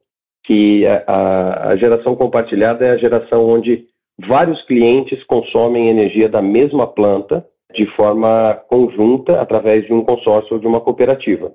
que 0.44 0.86
a, 0.86 1.68
a 1.68 1.76
geração 1.76 2.16
compartilhada 2.16 2.86
é 2.86 2.92
a 2.92 2.96
geração 2.96 3.46
onde 3.46 3.84
vários 4.26 4.62
clientes 4.62 5.22
consomem 5.24 5.90
energia 5.90 6.30
da 6.30 6.40
mesma 6.40 6.86
planta 6.86 7.44
de 7.74 7.84
forma 7.94 8.54
conjunta 8.70 9.38
através 9.38 9.84
de 9.84 9.92
um 9.92 10.02
consórcio 10.02 10.54
ou 10.54 10.58
de 10.58 10.66
uma 10.66 10.80
cooperativa. 10.80 11.52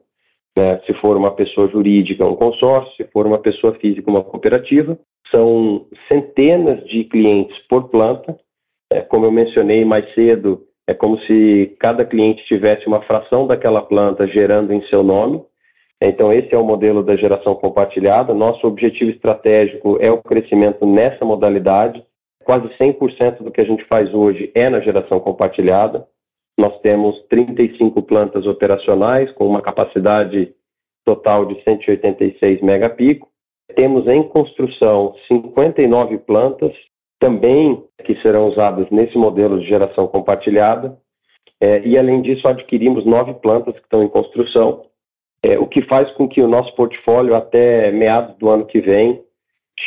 Né? 0.56 0.80
Se 0.86 0.94
for 1.02 1.18
uma 1.18 1.32
pessoa 1.32 1.68
jurídica, 1.70 2.24
um 2.24 2.36
consórcio, 2.36 2.94
se 2.96 3.12
for 3.12 3.26
uma 3.26 3.40
pessoa 3.40 3.74
física, 3.80 4.08
uma 4.08 4.24
cooperativa. 4.24 5.00
São 5.32 5.88
centenas 6.12 6.86
de 6.86 7.06
clientes 7.06 7.58
por 7.68 7.90
planta. 7.90 8.38
É, 8.92 9.02
como 9.02 9.26
eu 9.26 9.32
mencionei 9.32 9.84
mais 9.84 10.14
cedo, 10.14 10.62
é 10.88 10.94
como 10.94 11.18
se 11.22 11.76
cada 11.80 12.06
cliente 12.06 12.44
tivesse 12.46 12.86
uma 12.88 13.02
fração 13.04 13.48
daquela 13.48 13.82
planta 13.82 14.28
gerando 14.28 14.74
em 14.74 14.86
seu 14.88 15.04
nome. 15.04 15.42
Então, 16.02 16.34
esse 16.34 16.54
é 16.54 16.58
o 16.58 16.66
modelo 16.66 17.02
da 17.02 17.16
geração 17.16 17.56
compartilhada. 17.56 18.34
Nosso 18.34 18.68
objetivo 18.68 19.12
estratégico 19.12 19.98
é 20.02 20.12
o 20.12 20.22
crescimento 20.22 20.86
nessa 20.86 21.24
modalidade. 21.24 22.04
Quase 22.44 22.68
100% 22.78 23.42
do 23.44 23.52
que 23.52 23.62
a 23.62 23.64
gente 23.64 23.86
faz 23.86 24.14
hoje 24.14 24.52
é 24.54 24.70
na 24.70 24.82
geração 24.82 25.20
compartilhada. 25.22 26.06
Nós 26.58 26.78
temos 26.82 27.18
35 27.30 28.02
plantas 28.04 28.46
operacionais 28.46 29.32
com 29.32 29.48
uma 29.48 29.62
capacidade 29.62 30.54
total 31.06 31.46
de 31.46 31.62
186 31.64 32.62
megapico. 32.62 33.30
Temos 33.76 34.06
em 34.08 34.22
construção 34.24 35.16
59 35.28 36.18
plantas, 36.20 36.74
também 37.24 37.82
que 38.04 38.22
serão 38.22 38.50
usadas 38.50 38.90
nesse 38.92 39.18
modelo 39.18 39.58
de 39.58 39.66
geração 39.66 40.08
compartilhada. 40.08 40.98
É, 41.62 41.80
e, 41.88 41.98
além 41.98 42.22
disso, 42.22 42.46
adquirimos 42.46 43.06
nove 43.06 43.34
plantas 43.36 43.74
que 43.76 43.84
estão 43.84 44.04
em 44.04 44.10
construção, 44.10 44.82
é, 45.42 45.58
o 45.58 45.66
que 45.66 45.82
faz 45.84 46.12
com 46.16 46.28
que 46.28 46.42
o 46.42 46.50
nosso 46.50 46.76
portfólio, 46.76 47.34
até 47.34 47.90
meados 47.94 48.36
do 48.40 48.50
ano 48.50 48.66
que 48.66 48.82
vem, 48.82 49.22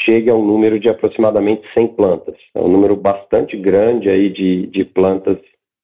chegue 0.07 0.31
a 0.31 0.35
um 0.35 0.47
número 0.47 0.81
de 0.81 0.89
aproximadamente 0.89 1.63
100 1.75 1.89
plantas. 1.89 2.37
É 2.55 2.61
um 2.61 2.69
número 2.69 2.97
bastante 2.97 3.55
grande 3.55 4.09
aí 4.09 4.31
de, 4.31 4.69
de 4.69 4.87
plantas 4.87 5.37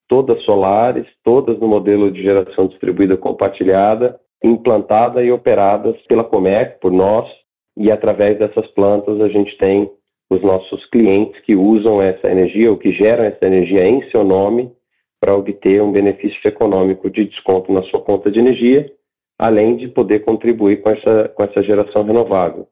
todas 0.08 0.42
solares, 0.44 1.06
todas 1.22 1.58
no 1.58 1.68
modelo 1.68 2.10
de 2.10 2.22
geração 2.22 2.66
distribuída 2.66 3.14
compartilhada, 3.14 4.18
implantada 4.42 5.22
e 5.22 5.30
operadas 5.30 6.00
pela 6.08 6.24
Comec, 6.24 6.80
por 6.80 6.90
nós, 6.90 7.28
e 7.76 7.90
através 7.90 8.38
dessas 8.38 8.66
plantas 8.68 9.20
a 9.20 9.28
gente 9.28 9.54
tem 9.58 9.90
os 10.32 10.42
nossos 10.42 10.84
clientes 10.86 11.40
que 11.42 11.54
usam 11.54 12.00
essa 12.00 12.30
energia 12.30 12.70
ou 12.70 12.76
que 12.76 12.92
geram 12.92 13.24
essa 13.24 13.46
energia 13.46 13.86
em 13.86 14.08
seu 14.10 14.24
nome 14.24 14.72
para 15.20 15.36
obter 15.36 15.82
um 15.82 15.92
benefício 15.92 16.40
econômico 16.44 17.10
de 17.10 17.24
desconto 17.24 17.72
na 17.72 17.82
sua 17.84 18.00
conta 18.00 18.30
de 18.30 18.38
energia, 18.38 18.90
além 19.38 19.76
de 19.76 19.88
poder 19.88 20.20
contribuir 20.24 20.82
com 20.82 20.90
essa, 20.90 21.28
com 21.28 21.44
essa 21.44 21.62
geração 21.62 22.02
renovável. 22.02 22.66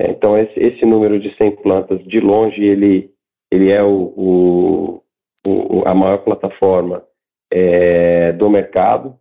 É, 0.00 0.10
então, 0.10 0.38
esse, 0.38 0.58
esse 0.58 0.84
número 0.86 1.18
de 1.18 1.34
100 1.36 1.56
plantas, 1.56 2.04
de 2.04 2.20
longe, 2.20 2.62
ele, 2.62 3.10
ele 3.50 3.72
é 3.72 3.82
o, 3.82 4.12
o 4.16 5.02
o, 5.46 5.82
a 5.86 5.94
maior 5.94 6.18
plataforma 6.18 7.02
é, 7.50 8.32
do 8.32 8.48
mercado. 8.50 9.14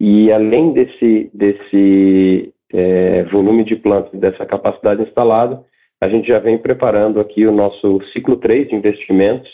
E 0.00 0.30
além 0.30 0.72
desse, 0.72 1.30
desse 1.32 2.52
é, 2.72 3.24
volume 3.24 3.64
de 3.64 3.76
plantas, 3.76 4.18
dessa 4.18 4.44
capacidade 4.44 5.02
instalada, 5.02 5.64
a 6.00 6.08
gente 6.08 6.28
já 6.28 6.38
vem 6.38 6.58
preparando 6.58 7.20
aqui 7.20 7.46
o 7.46 7.52
nosso 7.52 8.00
ciclo 8.12 8.36
3 8.36 8.68
de 8.68 8.74
investimentos, 8.74 9.50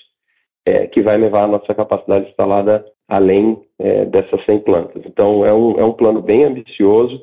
é, 0.66 0.86
que 0.86 1.02
vai 1.02 1.16
levar 1.16 1.44
a 1.44 1.48
nossa 1.48 1.74
capacidade 1.74 2.28
instalada 2.28 2.84
além 3.08 3.60
é, 3.78 4.04
dessas 4.04 4.44
100 4.44 4.60
plantas. 4.60 5.02
Então, 5.04 5.44
é 5.44 5.52
um, 5.52 5.78
é 5.78 5.84
um 5.84 5.92
plano 5.92 6.22
bem 6.22 6.44
ambicioso, 6.44 7.20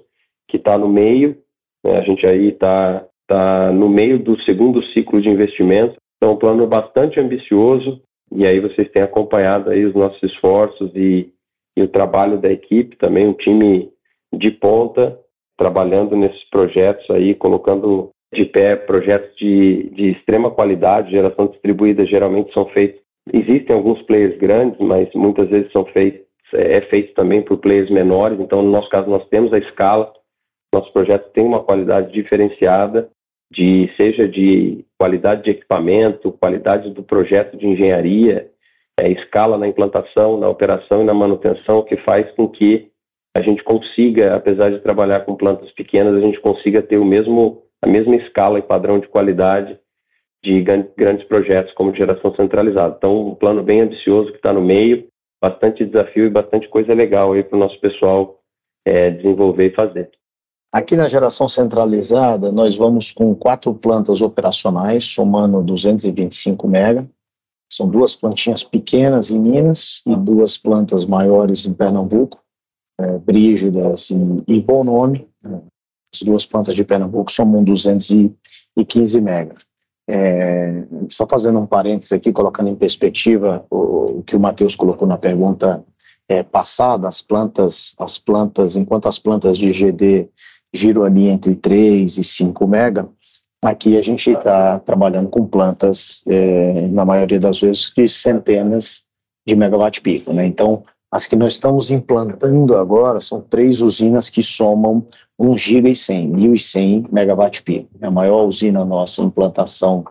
que 0.47 0.57
está 0.57 0.77
no 0.77 0.89
meio, 0.89 1.37
né, 1.83 1.97
a 1.97 2.01
gente 2.01 2.25
aí 2.25 2.49
está 2.49 3.05
tá 3.27 3.71
no 3.71 3.89
meio 3.89 4.19
do 4.19 4.39
segundo 4.43 4.83
ciclo 4.87 5.21
de 5.21 5.29
investimentos, 5.29 5.97
então, 6.17 6.31
é 6.31 6.33
um 6.33 6.37
plano 6.37 6.67
bastante 6.67 7.19
ambicioso, 7.19 8.01
e 8.31 8.45
aí 8.45 8.59
vocês 8.59 8.91
têm 8.91 9.01
acompanhado 9.01 9.69
aí 9.69 9.85
os 9.85 9.95
nossos 9.95 10.21
esforços 10.21 10.91
e, 10.93 11.31
e 11.77 11.81
o 11.81 11.87
trabalho 11.87 12.37
da 12.37 12.51
equipe 12.51 12.97
também, 12.97 13.27
um 13.27 13.33
time 13.33 13.89
de 14.33 14.51
ponta 14.51 15.17
trabalhando 15.57 16.15
nesses 16.15 16.43
projetos 16.49 17.09
aí, 17.09 17.33
colocando 17.35 18.11
de 18.33 18.45
pé 18.45 18.75
projetos 18.75 19.35
de, 19.37 19.89
de 19.91 20.11
extrema 20.11 20.51
qualidade, 20.51 21.11
geração 21.11 21.47
distribuída 21.47 22.05
geralmente 22.05 22.53
são 22.53 22.65
feitos, 22.67 23.01
existem 23.33 23.75
alguns 23.75 24.01
players 24.03 24.37
grandes, 24.37 24.79
mas 24.79 25.11
muitas 25.13 25.49
vezes 25.49 25.71
são 25.71 25.85
feitos, 25.85 26.21
é, 26.53 26.77
é 26.77 26.81
feito 26.81 27.13
também 27.13 27.41
por 27.41 27.57
players 27.57 27.89
menores, 27.89 28.39
então 28.39 28.61
no 28.61 28.71
nosso 28.71 28.89
caso 28.89 29.09
nós 29.09 29.27
temos 29.29 29.51
a 29.53 29.57
escala, 29.57 30.13
nosso 30.73 30.91
projeto 30.93 31.31
tem 31.31 31.43
uma 31.43 31.63
qualidade 31.63 32.11
diferenciada 32.13 33.09
de 33.51 33.91
seja 33.97 34.27
de 34.27 34.85
qualidade 34.97 35.43
de 35.43 35.49
equipamento, 35.49 36.31
qualidade 36.33 36.91
do 36.91 37.01
projeto 37.01 37.57
de 37.57 37.65
engenharia, 37.65 38.47
é, 38.99 39.09
escala 39.11 39.57
na 39.57 39.67
implantação, 39.67 40.37
na 40.37 40.47
operação 40.47 41.01
e 41.01 41.05
na 41.05 41.13
manutenção, 41.13 41.81
que 41.81 41.97
faz 41.97 42.29
com 42.35 42.47
que 42.47 42.89
a 43.35 43.41
gente 43.41 43.63
consiga, 43.63 44.35
apesar 44.35 44.69
de 44.69 44.79
trabalhar 44.79 45.21
com 45.21 45.35
plantas 45.35 45.71
pequenas, 45.71 46.15
a 46.15 46.19
gente 46.19 46.39
consiga 46.41 46.81
ter 46.81 46.97
o 46.97 47.05
mesmo 47.05 47.63
a 47.81 47.87
mesma 47.87 48.15
escala 48.15 48.59
e 48.59 48.63
padrão 48.63 48.99
de 48.99 49.07
qualidade 49.07 49.79
de 50.43 50.61
grandes 50.61 51.27
projetos 51.27 51.73
como 51.73 51.93
geração 51.93 52.33
centralizada. 52.35 52.95
Então, 52.97 53.29
um 53.29 53.35
plano 53.35 53.61
bem 53.61 53.81
ambicioso 53.81 54.31
que 54.31 54.37
está 54.37 54.53
no 54.53 54.61
meio, 54.61 55.07
bastante 55.41 55.85
desafio 55.85 56.25
e 56.25 56.29
bastante 56.29 56.67
coisa 56.69 56.93
legal 56.93 57.33
aí 57.33 57.43
para 57.43 57.57
o 57.57 57.59
nosso 57.59 57.79
pessoal 57.79 58.39
é, 58.85 59.11
desenvolver 59.11 59.67
e 59.67 59.75
fazer. 59.75 60.09
Aqui 60.71 60.95
na 60.95 61.07
geração 61.07 61.49
centralizada, 61.49 62.51
nós 62.51 62.77
vamos 62.77 63.11
com 63.11 63.33
quatro 63.33 63.73
plantas 63.73 64.21
operacionais, 64.21 65.03
somando 65.03 65.63
225 65.63 66.67
mega. 66.67 67.09
São 67.71 67.89
duas 67.89 68.15
plantinhas 68.15 68.63
pequenas 68.63 69.29
em 69.31 69.39
Minas 69.39 70.01
e 70.05 70.15
duas 70.15 70.57
plantas 70.57 71.05
maiores 71.05 71.65
em 71.65 71.73
Pernambuco, 71.73 72.39
é, 72.99 73.17
Brígidas 73.17 74.09
e, 74.09 74.15
e 74.47 74.61
Bom 74.61 74.83
Nome. 74.83 75.27
As 76.13 76.21
duas 76.21 76.45
plantas 76.45 76.75
de 76.75 76.83
Pernambuco 76.83 77.31
somam 77.31 77.63
215 77.63 79.21
mega. 79.21 79.55
É, 80.07 80.83
só 81.07 81.27
fazendo 81.27 81.59
um 81.59 81.67
parênteses 81.67 82.11
aqui, 82.11 82.31
colocando 82.31 82.69
em 82.69 82.75
perspectiva 82.75 83.63
o, 83.69 84.19
o 84.19 84.23
que 84.23 84.35
o 84.35 84.39
Matheus 84.39 84.75
colocou 84.75 85.07
na 85.07 85.17
pergunta 85.17 85.83
é, 86.27 86.41
passada, 86.41 87.07
as 87.07 87.21
plantas, 87.21 87.95
as 87.99 88.17
plantas, 88.17 88.75
enquanto 88.75 89.07
as 89.07 89.19
plantas 89.19 89.57
de 89.57 89.71
GD 89.71 90.29
giro 90.73 91.03
ali 91.03 91.27
entre 91.27 91.55
3 91.55 92.17
e 92.17 92.23
5 92.23 92.67
mega. 92.67 93.07
Aqui 93.61 93.97
a 93.97 94.01
gente 94.01 94.31
está 94.31 94.79
trabalhando 94.79 95.29
com 95.29 95.45
plantas, 95.45 96.23
é, 96.27 96.87
na 96.87 97.03
maioria 97.03 97.39
das 97.39 97.59
vezes, 97.59 97.91
de 97.95 98.07
centenas 98.07 99.03
de 99.45 99.55
megawatt-pico. 99.55 100.31
Né? 100.31 100.45
Então, 100.45 100.83
as 101.11 101.27
que 101.27 101.35
nós 101.35 101.53
estamos 101.53 101.89
implantando 101.89 102.77
agora 102.77 103.19
são 103.19 103.41
três 103.41 103.81
usinas 103.81 104.29
que 104.29 104.41
somam 104.41 105.05
1 105.39 105.57
giga 105.57 105.89
e 105.89 105.95
100, 105.95 106.33
1.100 106.33 107.07
megawatt-pico. 107.11 107.89
É 108.01 108.07
a 108.07 108.11
maior 108.11 108.45
usina 108.45 108.83
nossa 108.83 109.21
implantação 109.21 110.03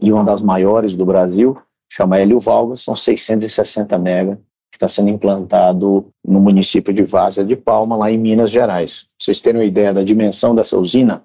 e 0.00 0.12
uma 0.12 0.22
das 0.22 0.40
maiores 0.40 0.94
do 0.94 1.04
Brasil, 1.04 1.58
chama 1.90 2.18
Hélio 2.18 2.38
Valga, 2.38 2.76
são 2.76 2.94
660 2.94 3.98
mega 3.98 4.36
que 4.70 4.76
está 4.76 4.86
sendo 4.86 5.08
implantado 5.08 6.06
no 6.24 6.40
município 6.40 6.92
de 6.92 7.02
Várzea 7.02 7.44
de 7.44 7.56
Palma, 7.56 7.96
lá 7.96 8.12
em 8.12 8.18
Minas 8.18 8.50
Gerais. 8.50 9.02
Pra 9.02 9.24
vocês 9.24 9.40
terem 9.40 9.60
uma 9.60 9.66
ideia 9.66 9.94
da 9.94 10.04
dimensão 10.04 10.54
dessa 10.54 10.78
usina, 10.78 11.24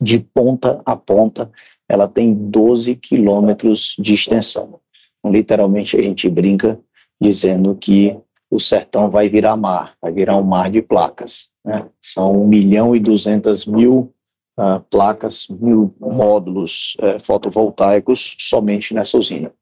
de 0.00 0.18
ponta 0.18 0.80
a 0.84 0.96
ponta, 0.96 1.50
ela 1.88 2.08
tem 2.08 2.34
12 2.34 2.96
quilômetros 2.96 3.94
de 3.98 4.14
extensão. 4.14 4.80
Então, 5.18 5.30
literalmente 5.30 5.96
a 5.96 6.02
gente 6.02 6.28
brinca 6.28 6.80
dizendo 7.20 7.76
que 7.76 8.18
o 8.50 8.58
sertão 8.58 9.10
vai 9.10 9.28
virar 9.28 9.56
mar, 9.56 9.94
vai 10.00 10.10
virar 10.10 10.36
um 10.36 10.42
mar 10.42 10.70
de 10.70 10.82
placas. 10.82 11.51
Né? 11.64 11.86
São 12.00 12.42
1 12.42 12.46
milhão 12.46 12.96
e 12.96 13.00
200 13.00 13.66
mil 13.66 14.12
uh, 14.58 14.80
placas, 14.90 15.46
mil 15.48 15.90
módulos 16.00 16.96
uh, 17.00 17.20
fotovoltaicos 17.20 18.36
somente 18.38 18.94
nessa 18.94 19.16
usina. 19.16 19.52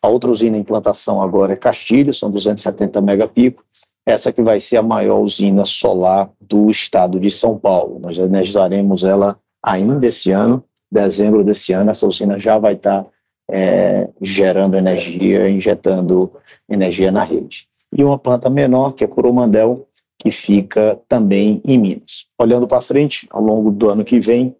A 0.00 0.08
outra 0.08 0.30
usina 0.30 0.56
em 0.56 0.60
implantação 0.60 1.22
agora 1.22 1.52
é 1.52 1.56
Castilho, 1.56 2.12
são 2.12 2.30
270 2.30 3.00
megapico, 3.00 3.64
essa 4.06 4.32
que 4.32 4.42
vai 4.42 4.60
ser 4.60 4.76
a 4.76 4.82
maior 4.82 5.20
usina 5.20 5.64
solar 5.64 6.30
do 6.40 6.70
estado 6.70 7.18
de 7.18 7.30
São 7.30 7.58
Paulo. 7.58 7.98
Nós 7.98 8.18
energizaremos 8.18 9.02
ela 9.02 9.38
ainda 9.62 10.06
esse 10.06 10.30
ano, 10.30 10.62
dezembro 10.92 11.42
desse 11.42 11.72
ano, 11.72 11.90
essa 11.90 12.06
usina 12.06 12.38
já 12.38 12.58
vai 12.58 12.74
estar 12.74 13.06
é, 13.50 14.08
gerando 14.20 14.76
energia, 14.76 15.48
injetando 15.48 16.32
energia 16.68 17.10
na 17.10 17.24
rede. 17.24 17.66
E 17.96 18.04
uma 18.04 18.18
planta 18.18 18.50
menor, 18.50 18.92
que 18.92 19.04
é 19.04 19.06
Coromandel, 19.06 19.88
que 20.24 20.30
fica 20.30 20.98
também 21.06 21.60
em 21.66 21.78
Minas. 21.78 22.24
Olhando 22.38 22.66
para 22.66 22.80
frente, 22.80 23.28
ao 23.30 23.42
longo 23.42 23.70
do 23.70 23.90
ano 23.90 24.02
que 24.02 24.18
vem, 24.18 24.56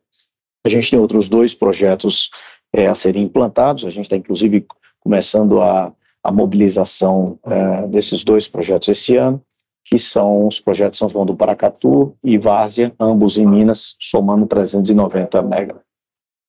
a 0.63 0.69
gente 0.69 0.91
tem 0.91 0.99
outros 0.99 1.27
dois 1.27 1.55
projetos 1.55 2.29
é, 2.71 2.87
a 2.87 2.95
serem 2.95 3.23
implantados, 3.23 3.87
a 3.87 3.91
gente 3.91 4.05
está 4.05 4.17
inclusive 4.17 4.67
começando 5.01 5.63
a, 5.63 5.91
a 6.23 6.31
mobilização 6.31 7.39
é, 7.47 7.87
desses 7.87 8.25
dois 8.25 8.47
projetos 8.47 8.89
esse 8.89 9.17
ano, 9.17 9.43
que 9.83 9.99
são 9.99 10.47
os 10.47 10.61
projetos 10.61 10.99
São 10.99 11.09
João 11.09 11.25
do 11.25 11.35
Paracatu 11.35 12.15
e 12.23 12.37
Várzea, 12.37 12.95
ambos 13.01 13.39
em 13.39 13.47
Minas, 13.47 13.97
somando 13.99 14.47
390 14.47 15.43
mega. 15.43 15.81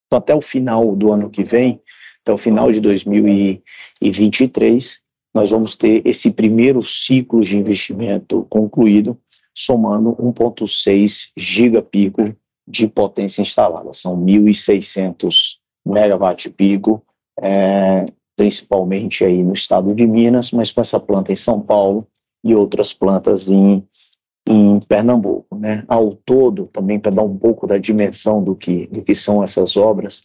Então, 0.08 0.20
até 0.20 0.36
o 0.36 0.42
final 0.42 0.94
do 0.94 1.14
ano 1.14 1.30
que 1.30 1.44
vem, 1.44 1.82
até 2.22 2.34
o 2.34 2.38
final 2.38 2.70
de 2.70 2.82
2023, 2.82 5.05
nós 5.36 5.52
vamos 5.52 5.76
ter 5.76 6.02
esse 6.06 6.32
primeiro 6.32 6.82
ciclo 6.82 7.42
de 7.42 7.58
investimento 7.58 8.48
concluído, 8.50 9.18
somando 9.54 10.16
1,6 10.16 11.32
gigapico 11.36 12.34
de 12.66 12.88
potência 12.88 13.42
instalada. 13.42 13.92
São 13.92 14.18
1.600 14.18 15.58
megawatt-pico, 15.86 17.04
é, 17.42 18.06
principalmente 18.38 19.26
aí 19.26 19.44
no 19.44 19.52
estado 19.52 19.94
de 19.94 20.08
Minas, 20.08 20.54
mas 20.54 20.72
com 20.72 20.80
essa 20.80 21.02
planta 21.02 21.34
em 21.34 21.36
São 21.36 21.60
Paulo 21.60 22.08
e 22.42 22.56
outras 22.56 22.94
plantas 22.94 23.50
em, 23.50 23.86
em 24.48 24.80
Pernambuco. 24.80 25.58
Né? 25.58 25.84
Ao 25.90 26.14
todo, 26.14 26.68
também 26.68 26.98
para 26.98 27.12
dar 27.16 27.24
um 27.24 27.38
pouco 27.38 27.68
da 27.68 27.78
dimensão 27.78 28.42
do 28.42 28.56
que, 28.56 28.88
do 28.88 29.04
que 29.04 29.14
são 29.14 29.44
essas 29.44 29.76
obras, 29.76 30.24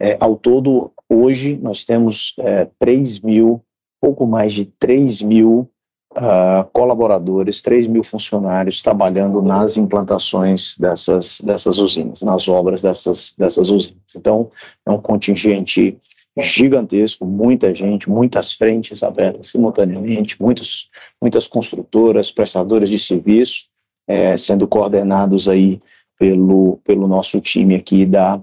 é, 0.00 0.16
ao 0.20 0.36
todo, 0.36 0.92
hoje, 1.08 1.58
nós 1.60 1.84
temos 1.84 2.34
é, 2.38 2.68
3 2.78 3.20
mil, 3.20 3.62
pouco 4.00 4.26
mais 4.26 4.52
de 4.52 4.64
3 4.64 5.22
mil 5.22 5.70
uh, 6.16 6.68
colaboradores, 6.72 7.62
3 7.62 7.86
mil 7.86 8.02
funcionários 8.02 8.82
trabalhando 8.82 9.42
nas 9.42 9.76
implantações 9.76 10.76
dessas, 10.78 11.40
dessas 11.40 11.78
usinas, 11.78 12.22
nas 12.22 12.48
obras 12.48 12.82
dessas, 12.82 13.34
dessas 13.36 13.70
usinas. 13.70 14.14
Então, 14.16 14.50
é 14.86 14.90
um 14.90 15.00
contingente 15.00 15.98
gigantesco, 16.36 17.24
muita 17.24 17.74
gente, 17.74 18.08
muitas 18.08 18.52
frentes 18.52 19.02
abertas 19.02 19.48
simultaneamente, 19.48 20.40
muitos, 20.40 20.88
muitas 21.20 21.46
construtoras, 21.46 22.30
prestadores 22.30 22.88
de 22.88 22.98
serviço, 22.98 23.66
é, 24.06 24.36
sendo 24.36 24.66
coordenados 24.66 25.48
aí 25.48 25.80
pelo, 26.18 26.78
pelo 26.84 27.06
nosso 27.06 27.40
time 27.40 27.74
aqui 27.74 28.06
da, 28.06 28.40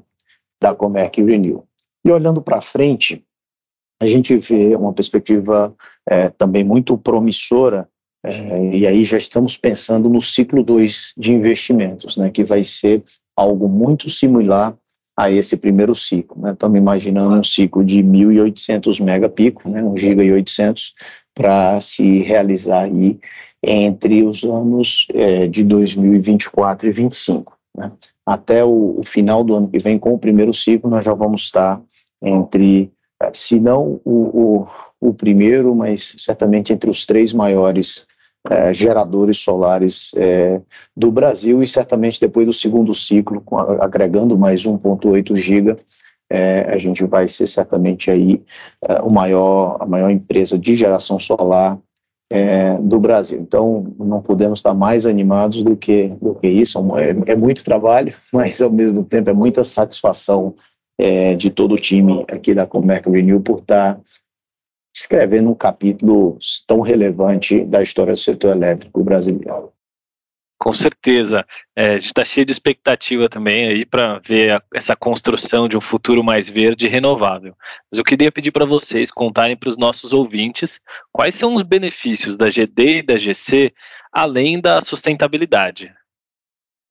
da 0.61 0.75
Comerc 0.75 1.21
Renew. 1.23 1.65
E 2.03 2.11
olhando 2.11 2.41
para 2.41 2.61
frente, 2.61 3.25
a 4.01 4.05
gente 4.05 4.35
vê 4.37 4.75
uma 4.75 4.93
perspectiva 4.93 5.73
é, 6.09 6.29
também 6.29 6.63
muito 6.63 6.97
promissora, 6.97 7.87
é, 8.23 8.75
e 8.75 8.87
aí 8.87 9.05
já 9.05 9.17
estamos 9.17 9.55
pensando 9.55 10.09
no 10.09 10.21
ciclo 10.21 10.63
2 10.63 11.13
de 11.17 11.31
investimentos, 11.33 12.17
né, 12.17 12.29
que 12.29 12.43
vai 12.43 12.63
ser 12.63 13.03
algo 13.35 13.67
muito 13.67 14.09
similar 14.09 14.75
a 15.17 15.31
esse 15.31 15.55
primeiro 15.55 15.95
ciclo. 15.95 16.41
Né? 16.41 16.51
Estamos 16.51 16.77
imaginando 16.77 17.35
um 17.35 17.43
ciclo 17.43 17.83
de 17.83 18.03
1.800 18.03 19.01
megapico, 19.03 19.69
né? 19.69 19.81
1 19.81 19.97
giga 19.97 20.23
e 20.23 20.31
800, 20.31 20.93
para 21.33 21.79
se 21.81 22.19
realizar 22.19 22.83
aí 22.83 23.19
entre 23.63 24.23
os 24.23 24.43
anos 24.43 25.07
é, 25.13 25.47
de 25.47 25.63
2024 25.63 26.87
e 26.87 26.91
2025. 26.91 27.57
Né? 27.77 27.91
Até 28.25 28.63
o, 28.63 28.99
o, 28.99 29.03
final 29.03 29.43
do 29.43 29.55
ano 29.55 29.67
que 29.67 29.79
vem, 29.79 29.97
com 29.97 30.13
o 30.13 30.19
primeiro 30.19 30.53
ciclo, 30.53 30.89
nós 30.89 31.03
já 31.03 31.13
vamos 31.13 31.43
estar 31.43 31.81
entre, 32.21 32.91
se 33.33 33.59
não 33.59 33.99
o, 34.03 34.65
o, 35.01 35.09
o 35.09 35.13
primeiro, 35.13 35.73
mas 35.73 36.15
certamente 36.17 36.73
entre 36.73 36.89
os 36.89 37.05
três 37.05 37.33
maiores 37.33 38.05
é, 38.49 38.73
geradores 38.73 39.37
solares 39.37 40.11
é, 40.15 40.61
do 40.95 41.11
Brasil 41.11 41.63
e 41.63 41.67
certamente 41.67 42.19
depois 42.19 42.45
do 42.45 42.53
segundo 42.53 42.93
ciclo, 42.93 43.43
agregando 43.79 44.37
mais 44.37 44.63
1,8 44.63 45.35
giga, 45.35 45.75
é, 46.29 46.61
a 46.73 46.77
gente 46.77 47.03
vai 47.05 47.27
ser 47.27 47.47
certamente 47.47 48.09
aí 48.09 48.43
é, 48.87 49.01
o 49.01 49.09
maior, 49.09 49.77
a 49.79 49.85
maior 49.85 50.09
empresa 50.09 50.57
de 50.57 50.75
geração 50.75 51.19
solar 51.19 51.77
é, 52.31 52.77
do 52.79 52.99
Brasil. 52.99 53.39
Então, 53.39 53.93
não 53.99 54.21
podemos 54.21 54.59
estar 54.59 54.73
mais 54.73 55.05
animados 55.05 55.63
do 55.63 55.75
que, 55.75 56.07
do 56.21 56.35
que 56.35 56.47
isso. 56.47 56.79
É, 56.97 57.31
é 57.31 57.35
muito 57.35 57.63
trabalho, 57.63 58.13
mas 58.33 58.61
ao 58.61 58.71
mesmo 58.71 59.03
tempo 59.03 59.29
é 59.29 59.33
muita 59.33 59.63
satisfação 59.63 60.53
é, 60.97 61.35
de 61.35 61.49
todo 61.49 61.75
o 61.75 61.79
time 61.79 62.25
aqui 62.29 62.53
da 62.53 62.65
Comerc 62.65 63.09
Renew 63.09 63.41
por 63.41 63.59
estar 63.59 63.99
escrevendo 64.95 65.49
um 65.49 65.55
capítulo 65.55 66.37
tão 66.65 66.79
relevante 66.79 67.65
da 67.65 67.83
história 67.83 68.13
do 68.13 68.19
setor 68.19 68.55
elétrico 68.55 69.03
brasileiro. 69.03 69.73
Com 70.57 70.71
certeza. 70.71 71.45
É, 71.75 71.89
a 71.89 71.97
gente 71.97 72.07
está 72.07 72.23
cheio 72.23 72.45
de 72.45 72.53
expectativa 72.53 73.27
também 73.27 73.67
aí 73.67 73.85
para 73.85 74.19
ver 74.19 74.53
a, 74.53 74.63
essa 74.73 74.95
construção 74.95 75.67
de 75.67 75.77
um 75.77 75.81
futuro 75.81 76.23
mais 76.23 76.49
verde 76.49 76.87
e 76.87 76.89
renovável. 76.89 77.53
Mas 77.91 77.99
eu 77.99 78.05
queria 78.05 78.31
pedir 78.31 78.51
para 78.51 78.65
vocês 78.65 79.11
contarem 79.11 79.57
para 79.57 79.69
os 79.69 79.77
nossos 79.77 80.13
ouvintes 80.13 80.79
quais 81.11 81.35
são 81.35 81.53
os 81.53 81.61
benefícios 81.61 82.37
da 82.37 82.49
GD 82.49 82.99
e 82.99 83.01
da 83.03 83.17
GC 83.17 83.73
além 84.13 84.61
da 84.61 84.79
sustentabilidade. 84.79 85.93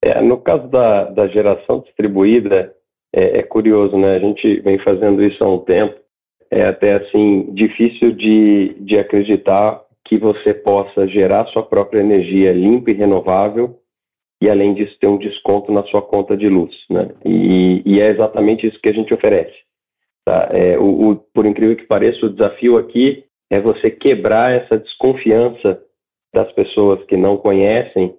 É, 0.03 0.21
no 0.21 0.39
caso 0.39 0.69
da, 0.69 1.05
da 1.05 1.27
geração 1.27 1.81
distribuída, 1.81 2.75
é, 3.15 3.39
é 3.39 3.43
curioso, 3.43 3.97
né? 3.97 4.17
A 4.17 4.19
gente 4.19 4.61
vem 4.61 4.79
fazendo 4.79 5.23
isso 5.23 5.43
há 5.43 5.49
um 5.49 5.59
tempo 5.59 6.05
é 6.51 6.67
até 6.67 6.95
assim 6.95 7.53
difícil 7.53 8.13
de, 8.13 8.75
de 8.81 8.99
acreditar 8.99 9.83
que 10.05 10.19
você 10.19 10.55
possa 10.55 11.07
gerar 11.09 11.47
sua 11.47 11.63
própria 11.63 12.01
energia 12.01 12.53
limpa 12.53 12.91
e 12.91 12.95
renovável 12.95 13.79
e 14.41 14.49
além 14.49 14.75
disso 14.75 14.97
ter 15.01 15.07
um 15.07 15.19
desconto 15.19 15.73
na 15.73 15.83
sua 15.85 16.03
conta 16.03 16.37
de 16.37 16.49
luz, 16.49 16.75
né? 16.91 17.11
E, 17.25 17.83
e 17.87 18.01
é 18.01 18.09
exatamente 18.11 18.67
isso 18.67 18.79
que 18.81 18.89
a 18.89 18.93
gente 18.93 19.13
oferece. 19.15 19.57
Tá? 20.25 20.49
É, 20.53 20.79
o, 20.79 21.11
o, 21.11 21.17
por 21.17 21.47
incrível 21.47 21.77
que 21.77 21.87
pareça, 21.87 22.27
o 22.27 22.31
desafio 22.31 22.77
aqui 22.77 23.25
é 23.51 23.61
você 23.61 23.91
quebrar 23.91 24.53
essa 24.53 24.79
desconfiança 24.79 25.81
das 26.35 26.51
pessoas 26.53 27.03
que 27.07 27.17
não 27.17 27.37
conhecem 27.37 28.15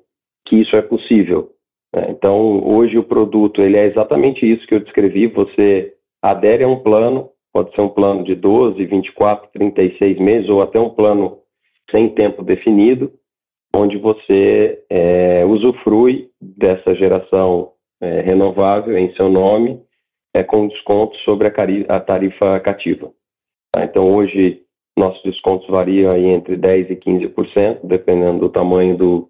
que 0.46 0.56
isso 0.58 0.76
é 0.76 0.82
possível. 0.82 1.52
Né? 1.96 2.08
Então, 2.10 2.62
hoje 2.68 2.98
o 2.98 3.04
produto 3.04 3.62
ele 3.62 3.78
é 3.78 3.86
exatamente 3.86 4.46
isso 4.46 4.68
que 4.68 4.76
eu 4.76 4.82
descrevi. 4.82 5.28
Você 5.28 5.94
adere 6.22 6.64
a 6.64 6.68
um 6.68 6.80
plano, 6.80 7.32
Pode 7.56 7.74
ser 7.74 7.80
um 7.80 7.88
plano 7.88 8.22
de 8.26 8.36
12, 8.36 8.86
24, 8.86 9.50
36 9.54 10.20
meses 10.20 10.50
ou 10.50 10.62
até 10.62 10.78
um 10.78 10.90
plano 10.90 11.40
sem 11.90 12.10
tempo 12.10 12.44
definido, 12.44 13.14
onde 13.74 13.98
você 13.98 14.84
é, 14.90 15.46
usufrui 15.46 16.28
dessa 16.42 16.94
geração 16.94 17.72
é, 18.02 18.20
renovável 18.20 18.98
em 18.98 19.16
seu 19.16 19.30
nome, 19.30 19.82
é, 20.36 20.44
com 20.44 20.68
desconto 20.68 21.16
sobre 21.20 21.48
a, 21.48 21.96
a 21.96 22.00
tarifa 22.02 22.60
cativa. 22.60 23.10
Tá? 23.72 23.86
Então, 23.86 24.14
hoje, 24.14 24.62
nossos 25.00 25.24
descontos 25.24 25.66
variam 25.70 26.12
aí 26.12 26.26
entre 26.26 26.58
10% 26.58 26.90
e 26.90 26.96
15%, 26.98 27.86
dependendo 27.86 28.40
do 28.40 28.50
tamanho 28.50 28.98
do, 28.98 29.30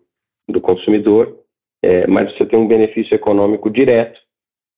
do 0.50 0.60
consumidor, 0.60 1.45
é, 1.86 2.08
mas 2.08 2.34
você 2.34 2.48
tem 2.48 2.58
um 2.58 2.68
benefício 2.68 3.14
econômico 3.14 3.70
direto 3.70 4.20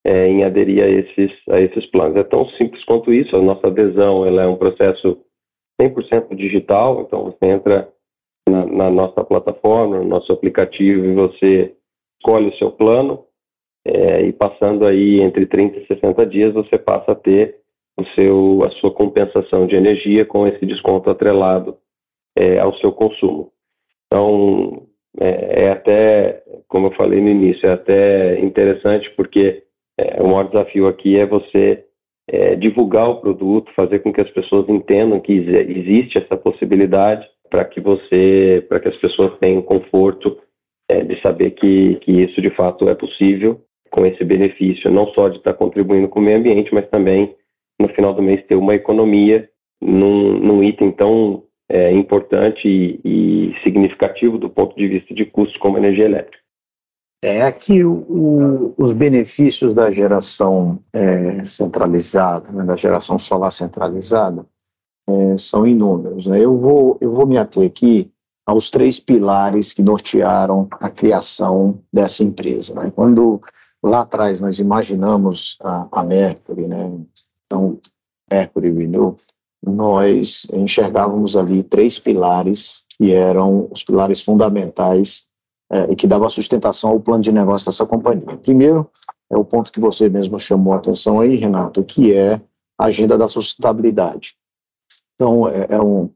é, 0.06 0.28
em 0.28 0.43
aderir 0.43 0.84
a 0.84 0.89
esses, 0.89 1.32
a 1.50 1.62
esses 1.62 1.86
planos. 1.86 2.17
É 2.17 2.24
tão 2.24 2.46
simples 2.50 2.84
quanto 2.84 3.13
isso, 3.13 3.34
a 3.34 3.41
nossa 3.41 3.67
adesão 3.67 4.26
ela 4.26 4.43
é 4.43 4.48
um 4.48 4.58
processo 4.58 5.17
100% 5.82 6.36
digital, 6.36 7.02
então 7.02 7.24
você 7.26 7.46
entra 7.46 7.88
na, 8.50 8.65
na, 8.65 8.89
nossa 8.89 9.24
plataforma, 9.24 10.00
no 10.00 10.04
nosso 10.04 10.34
aplicativo 10.34 11.06
e 11.06 11.13
você 11.13 11.74
escolhe 12.20 12.50
o 12.50 12.58
seu 12.58 12.72
plano 12.72 13.24
é, 13.86 14.24
e 14.24 14.34
passando 14.34 14.86
aí 14.86 15.22
entre 15.22 15.46
30 15.46 15.80
e 15.80 15.88
60 15.88 16.26
dias 16.26 16.54
você 16.54 16.78
passa 16.78 17.13
a 17.13 17.15
ter 17.15 17.56
o 17.98 18.04
seu, 18.15 18.63
a 18.65 18.72
sua 18.82 18.91
compensação 18.91 19.65
de 19.65 19.76
energia 19.76 20.26
com 20.26 20.46
esse 20.46 20.65
desconto 20.65 21.10
atrelado 21.10 21.78
é, 22.36 22.60
ao 22.60 22.76
seu 22.78 22.91
consumo. 22.91 23.52
Então, 24.08 24.88
é, 25.20 25.63
é, 25.63 25.72
até, 25.72 26.43
como 26.67 26.88
eu 26.88 26.91
falei 26.91 27.21
no 27.21 27.30
início, 27.30 27.67
é 27.67 27.73
até 27.73 28.39
interessante 28.39 29.10
porque 29.15 29.63
é, 29.97 30.21
o 30.21 30.27
maior 30.27 30.47
desafio 30.47 30.88
aqui 30.88 31.17
é 31.17 31.25
você 31.25 31.84
é, 32.30 32.56
divulgar 32.56 33.10
o 33.10 33.21
produto, 33.21 33.71
fazer 33.75 33.99
com 33.99 34.12
que 34.12 34.21
as 34.21 34.30
pessoas 34.32 34.67
entendam 34.67 35.19
que 35.19 35.34
existe 35.34 36.17
essa 36.17 36.36
possibilidade 36.36 37.25
para 37.49 37.63
que 37.63 37.80
você, 37.80 38.65
para 38.67 38.80
que 38.80 38.89
as 38.89 38.97
pessoas 38.97 39.38
tenham 39.39 39.62
conforto 39.62 40.38
é, 40.91 41.01
de 41.03 41.19
saber 41.21 41.51
que, 41.51 41.95
que 42.01 42.12
isso 42.12 42.41
de 42.41 42.49
fato 42.51 42.89
é 42.89 42.95
possível 42.95 43.62
com 43.89 44.06
esse 44.06 44.23
benefício, 44.23 44.91
não 44.91 45.08
só 45.13 45.30
de 45.30 45.38
estar 45.38 45.53
contribuindo 45.53 46.10
com 46.10 46.19
o 46.19 46.21
meio 46.21 46.38
ambiente, 46.38 46.73
mas 46.73 46.89
também 46.89 47.34
no 47.80 47.88
final 47.89 48.13
do 48.13 48.21
mês 48.21 48.45
ter 48.45 48.56
uma 48.56 48.75
economia 48.75 49.49
num, 49.82 50.34
num 50.39 50.63
item 50.63 50.91
tão 50.91 51.43
é, 51.69 51.91
importante 51.91 52.67
e, 52.67 52.99
e, 53.03 53.56
significativo 53.63 54.38
do 54.38 54.49
ponto 54.49 54.75
de 54.75 54.88
vista 54.88 55.13
de 55.13 55.25
custos 55.25 55.58
como 55.58 55.77
energia 55.77 56.06
elétrica. 56.06 56.38
É 57.23 57.51
o, 57.84 57.91
o, 57.91 58.73
os 58.77 58.91
benefícios 58.91 59.73
da 59.73 59.89
geração 59.89 60.80
é, 60.93 61.43
centralizada, 61.43 62.51
né, 62.51 62.63
da 62.63 62.75
geração 62.75 63.17
solar 63.17 63.51
centralizada, 63.51 64.45
é, 65.08 65.38
são 65.38 65.65
inúmeros. 65.65 66.27
Né? 66.27 66.39
Eu, 66.39 66.58
vou, 66.58 66.97
eu 67.01 67.12
vou 67.12 67.25
me 67.25 67.38
ater 67.38 67.65
aqui 67.65 68.12
aos 68.45 68.69
três 68.69 68.99
pilares 68.99 69.73
que 69.73 69.82
nortearam 69.82 70.67
a 70.71 70.89
criação 70.89 71.82
dessa 71.91 72.23
empresa. 72.23 72.73
Né? 72.75 72.91
Quando 72.95 73.41
lá 73.84 74.01
atrás 74.01 74.39
nós 74.39 74.60
imaginamos 74.60 75.58
a, 75.62 75.88
a 75.91 76.03
Mercury, 76.03 76.67
né? 76.67 76.99
então 77.45 77.80
Mercury 78.32 78.71
Renew, 78.71 79.17
nós 79.65 80.45
enxergávamos 80.53 81.36
ali 81.36 81.63
três 81.63 81.97
pilares 81.97 82.86
que 82.89 83.12
eram 83.12 83.67
os 83.71 83.84
pilares 83.84 84.21
fundamentais 84.21 85.27
é, 85.71 85.91
e 85.91 85.95
que 85.95 86.08
davam 86.08 86.30
sustentação 86.30 86.91
ao 86.91 86.99
plano 86.99 87.23
de 87.23 87.32
negócio 87.32 87.65
dessa 87.65 87.86
companhia. 87.86 88.38
Primeiro, 88.38 88.89
é 89.30 89.38
o 89.38 89.43
ponto 89.43 89.71
que 89.71 89.80
você 89.80 90.10
mesmo 90.10 90.39
chamou 90.39 90.73
a 90.73 90.77
atenção 90.77 91.19
aí, 91.19 91.36
Renato, 91.36 91.84
que 91.84 92.13
é 92.13 92.41
a 92.80 92.86
agenda 92.86 93.17
da 93.17 93.27
sustentabilidade. 93.27 94.36
Então, 95.15 95.47
é, 95.47 95.67
é 95.69 95.82
um, 95.82 96.10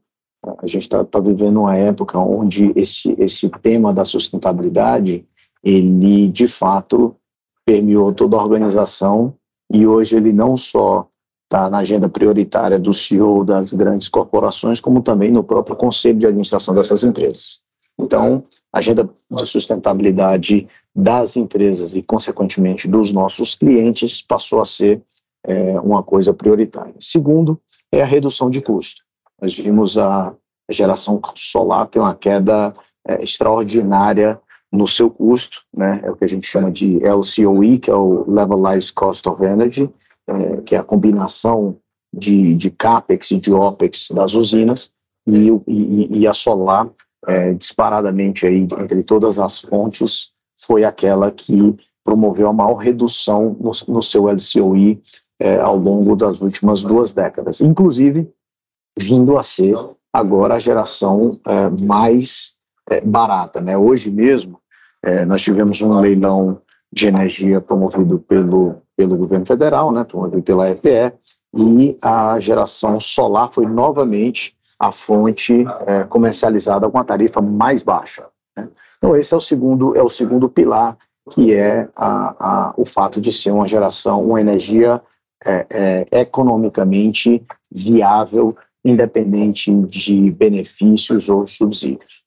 a 0.58 0.66
gente 0.66 0.82
está 0.82 1.04
tá 1.04 1.20
vivendo 1.20 1.60
uma 1.60 1.76
época 1.76 2.18
onde 2.18 2.72
esse, 2.76 3.14
esse 3.18 3.48
tema 3.48 3.92
da 3.92 4.04
sustentabilidade, 4.04 5.26
ele 5.62 6.28
de 6.28 6.48
fato 6.48 7.16
permeou 7.64 8.12
toda 8.12 8.36
a 8.36 8.42
organização 8.42 9.34
e 9.72 9.86
hoje 9.86 10.16
ele 10.16 10.32
não 10.32 10.56
só 10.56 11.08
está 11.44 11.68
na 11.68 11.78
agenda 11.78 12.08
prioritária 12.08 12.78
do 12.78 12.94
CEO 12.94 13.44
das 13.44 13.72
grandes 13.72 14.08
corporações, 14.08 14.80
como 14.80 15.02
também 15.02 15.30
no 15.30 15.44
próprio 15.44 15.76
conselho 15.76 16.18
de 16.18 16.26
administração 16.26 16.74
dessas 16.74 17.04
empresas. 17.04 17.60
Então, 18.02 18.42
a 18.72 18.78
agenda 18.78 19.08
de 19.30 19.46
sustentabilidade 19.46 20.66
das 20.94 21.36
empresas 21.36 21.94
e, 21.94 22.02
consequentemente, 22.02 22.88
dos 22.88 23.12
nossos 23.12 23.54
clientes 23.54 24.20
passou 24.22 24.60
a 24.60 24.66
ser 24.66 25.02
é, 25.44 25.78
uma 25.80 26.02
coisa 26.02 26.32
prioritária. 26.32 26.94
Segundo, 27.00 27.60
é 27.90 28.02
a 28.02 28.06
redução 28.06 28.50
de 28.50 28.60
custo. 28.60 29.02
Nós 29.40 29.56
vimos 29.56 29.98
a 29.98 30.34
geração 30.70 31.20
solar 31.34 31.86
ter 31.86 31.98
uma 31.98 32.14
queda 32.14 32.72
é, 33.06 33.22
extraordinária 33.22 34.40
no 34.70 34.88
seu 34.88 35.10
custo, 35.10 35.58
né? 35.76 36.00
é 36.02 36.10
o 36.10 36.16
que 36.16 36.24
a 36.24 36.28
gente 36.28 36.46
chama 36.46 36.70
de 36.70 36.98
LCOE, 36.98 37.78
que 37.78 37.90
é 37.90 37.94
o 37.94 38.24
Levelized 38.30 38.94
Cost 38.94 39.28
of 39.28 39.44
Energy, 39.44 39.90
é, 40.26 40.60
que 40.62 40.74
é 40.74 40.78
a 40.78 40.84
combinação 40.84 41.76
de, 42.12 42.54
de 42.54 42.70
CAPEX 42.70 43.32
e 43.32 43.38
de 43.38 43.52
OPEX 43.52 44.08
das 44.10 44.34
usinas, 44.34 44.90
e, 45.26 45.48
e, 45.66 46.20
e 46.20 46.26
a 46.26 46.32
solar, 46.32 46.90
é, 47.26 47.52
disparadamente 47.54 48.46
aí, 48.46 48.66
entre 48.78 49.02
todas 49.02 49.38
as 49.38 49.60
fontes, 49.60 50.32
foi 50.60 50.84
aquela 50.84 51.30
que 51.30 51.76
promoveu 52.04 52.48
a 52.48 52.52
maior 52.52 52.76
redução 52.76 53.56
no, 53.60 53.72
no 53.88 54.02
seu 54.02 54.26
LCOE 54.26 55.00
é, 55.40 55.58
ao 55.58 55.76
longo 55.76 56.16
das 56.16 56.40
últimas 56.40 56.82
duas 56.82 57.12
décadas, 57.12 57.60
inclusive 57.60 58.30
vindo 58.98 59.38
a 59.38 59.42
ser 59.42 59.76
agora 60.12 60.54
a 60.54 60.58
geração 60.58 61.40
é, 61.46 61.68
mais 61.68 62.54
é, 62.90 63.00
barata. 63.00 63.60
Né? 63.60 63.76
Hoje 63.76 64.10
mesmo, 64.10 64.58
é, 65.02 65.24
nós 65.24 65.42
tivemos 65.42 65.80
um 65.80 65.98
leilão 65.98 66.60
de 66.92 67.06
energia 67.06 67.60
promovido 67.60 68.18
pelo, 68.18 68.82
pelo 68.96 69.16
governo 69.16 69.46
federal, 69.46 69.90
né, 69.90 70.04
promovido 70.04 70.42
pela 70.42 70.70
EPE, 70.70 71.14
e 71.56 71.96
a 72.02 72.38
geração 72.38 73.00
solar 73.00 73.50
foi 73.52 73.66
novamente 73.66 74.54
a 74.82 74.90
fonte 74.90 75.64
é, 75.86 76.02
comercializada 76.02 76.90
com 76.90 76.98
a 76.98 77.04
tarifa 77.04 77.40
mais 77.40 77.84
baixa. 77.84 78.26
Né? 78.56 78.68
Então 78.98 79.14
esse 79.14 79.32
é 79.32 79.36
o 79.36 79.40
segundo 79.40 79.96
é 79.96 80.02
o 80.02 80.08
segundo 80.08 80.48
pilar 80.48 80.96
que 81.30 81.54
é 81.54 81.88
a, 81.94 82.34
a, 82.38 82.74
o 82.76 82.84
fato 82.84 83.20
de 83.20 83.30
ser 83.30 83.52
uma 83.52 83.68
geração, 83.68 84.26
uma 84.26 84.40
energia 84.40 85.00
é, 85.46 86.06
é, 86.10 86.20
economicamente 86.20 87.44
viável, 87.70 88.56
independente 88.84 89.72
de 89.72 90.32
benefícios 90.32 91.28
ou 91.28 91.46
subsídios. 91.46 92.24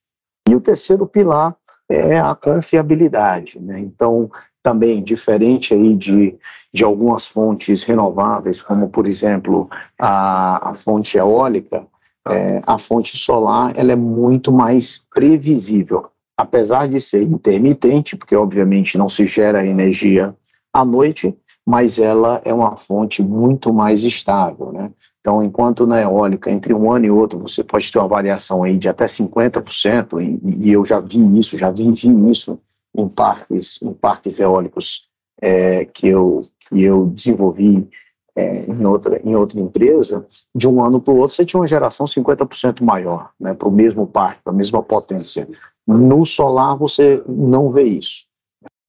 E 0.48 0.56
o 0.56 0.62
terceiro 0.62 1.06
pilar 1.06 1.58
é 1.90 2.18
a 2.18 2.34
confiabilidade. 2.36 3.60
Né? 3.60 3.80
Então, 3.80 4.32
também 4.64 5.04
diferente 5.04 5.74
aí 5.74 5.94
de, 5.94 6.38
de 6.74 6.84
algumas 6.86 7.28
fontes 7.28 7.84
renováveis, 7.84 8.64
como 8.64 8.90
por 8.90 9.08
exemplo 9.08 9.70
a, 10.00 10.70
a 10.70 10.74
fonte 10.74 11.18
eólica, 11.18 11.86
é, 12.28 12.60
a 12.66 12.78
fonte 12.78 13.18
solar 13.18 13.74
ela 13.76 13.92
é 13.92 13.96
muito 13.96 14.52
mais 14.52 15.06
previsível, 15.14 16.08
apesar 16.38 16.88
de 16.88 17.00
ser 17.00 17.24
intermitente, 17.24 18.16
porque 18.16 18.36
obviamente 18.36 18.98
não 18.98 19.08
se 19.08 19.26
gera 19.26 19.66
energia 19.66 20.36
à 20.74 20.84
noite, 20.84 21.36
mas 21.66 21.98
ela 21.98 22.42
é 22.44 22.54
uma 22.54 22.76
fonte 22.76 23.24
muito 23.24 23.74
mais 23.74 24.04
estável, 24.04 24.72
né? 24.72 24.92
Então, 25.20 25.42
enquanto 25.42 25.88
na 25.88 26.00
eólica, 26.00 26.52
entre 26.52 26.72
um 26.72 26.92
ano 26.92 27.06
e 27.06 27.10
outro, 27.10 27.40
você 27.40 27.64
pode 27.64 27.92
ter 27.92 27.98
uma 27.98 28.08
variação 28.08 28.64
aí 28.64 28.78
de 28.78 28.88
até 28.88 29.06
50%, 29.06 30.22
e, 30.22 30.68
e 30.68 30.72
eu 30.72 30.86
já 30.86 31.00
vi 31.00 31.40
isso, 31.40 31.58
já 31.58 31.72
vi, 31.72 31.92
vi 31.92 32.30
isso 32.30 32.60
em 32.96 33.10
parques, 33.10 33.82
em 33.82 33.92
parques 33.92 34.40
eólicos 34.40 35.08
é, 35.42 35.86
que, 35.86 36.08
eu, 36.08 36.44
que 36.60 36.84
eu 36.84 37.08
desenvolvi 37.08 37.90
é, 38.36 38.66
em, 38.66 38.86
outra, 38.86 39.22
em 39.24 39.36
outra 39.36 39.60
empresa, 39.60 40.26
de 40.54 40.68
um 40.68 40.84
ano 40.84 41.02
para 41.02 41.14
o 41.14 41.18
outro 41.18 41.36
você 41.36 41.46
tinha 41.46 41.60
uma 41.60 41.68
geração 41.68 42.06
50% 42.06 42.84
maior, 42.84 43.32
né, 43.40 43.54
para 43.54 43.68
o 43.68 43.72
mesmo 43.72 44.06
parque, 44.06 44.42
para 44.44 44.52
a 44.52 44.56
mesma 44.56 44.84
potência. 44.84 45.48
No 45.88 46.26
solar 46.26 46.76
você 46.76 47.24
não 47.28 47.72
vê 47.72 47.84
isso. 47.84 48.26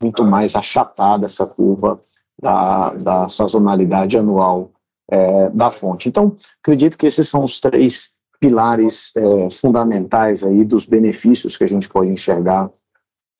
Muito 0.02 0.24
mais 0.24 0.56
achatada 0.56 1.26
essa 1.26 1.46
curva 1.46 2.00
da, 2.40 2.90
da 2.94 3.28
sazonalidade 3.28 4.18
anual 4.18 4.72
é, 5.10 5.48
da 5.50 5.70
fonte. 5.70 6.08
Então, 6.08 6.36
acredito 6.62 6.98
que 6.98 7.06
esses 7.06 7.28
são 7.28 7.44
os 7.44 7.60
três 7.60 8.10
pilares 8.40 9.12
é, 9.16 9.50
fundamentais 9.50 10.42
aí 10.42 10.64
dos 10.64 10.86
benefícios 10.86 11.56
que 11.56 11.64
a 11.64 11.68
gente 11.68 11.88
pode 11.88 12.10
enxergar 12.10 12.70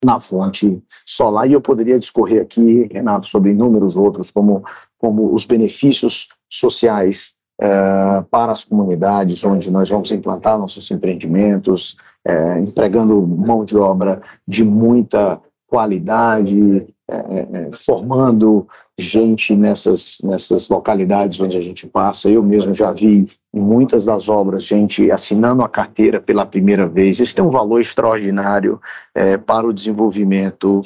na 0.05 0.21
fonte 0.21 0.83
solar. 1.05 1.49
E 1.49 1.53
eu 1.53 1.61
poderia 1.61 1.99
discorrer 1.99 2.43
aqui, 2.43 2.89
Renato, 2.93 3.27
sobre 3.27 3.51
inúmeros 3.51 3.97
outros, 3.97 4.31
como, 4.31 4.65
como 5.07 5.33
os 5.33 5.45
benefícios 5.45 6.31
sociais 6.51 7.35
é, 7.61 8.25
para 8.29 8.51
as 8.51 8.65
comunidades 8.65 9.45
onde 9.45 9.71
nós 9.71 9.89
vamos 9.89 10.11
implantar 10.11 10.59
nossos 10.59 10.91
empreendimentos, 10.91 11.97
é, 12.27 12.59
empregando 12.59 13.25
mão 13.25 13.65
de 13.65 13.77
obra 13.77 14.21
de 14.49 14.65
muita 14.65 15.41
qualidade, 15.69 16.89
é, 17.09 17.71
formando 17.73 18.67
gente 18.99 19.55
nessas, 19.55 20.19
nessas 20.25 20.69
localidades 20.69 21.39
onde 21.41 21.57
a 21.57 21.61
gente 21.61 21.87
passa. 21.87 22.29
Eu 22.29 22.43
mesmo 22.43 22.75
já 22.75 22.91
vi 22.91 23.29
em 23.55 23.63
muitas 23.63 24.07
das 24.07 24.29
obras 24.29 24.65
gente 24.65 25.09
assinando 25.09 25.63
a 25.63 25.69
carteira 25.69 26.21
pela 26.21 26.45
primeira 26.45 26.89
vez. 26.89 27.21
Isso 27.21 27.37
tem 27.37 27.45
um 27.45 27.51
valor 27.51 27.81
extraordinário 27.81 28.81
para 29.47 29.69
o 29.69 29.73
desenvolvimento 29.73 30.85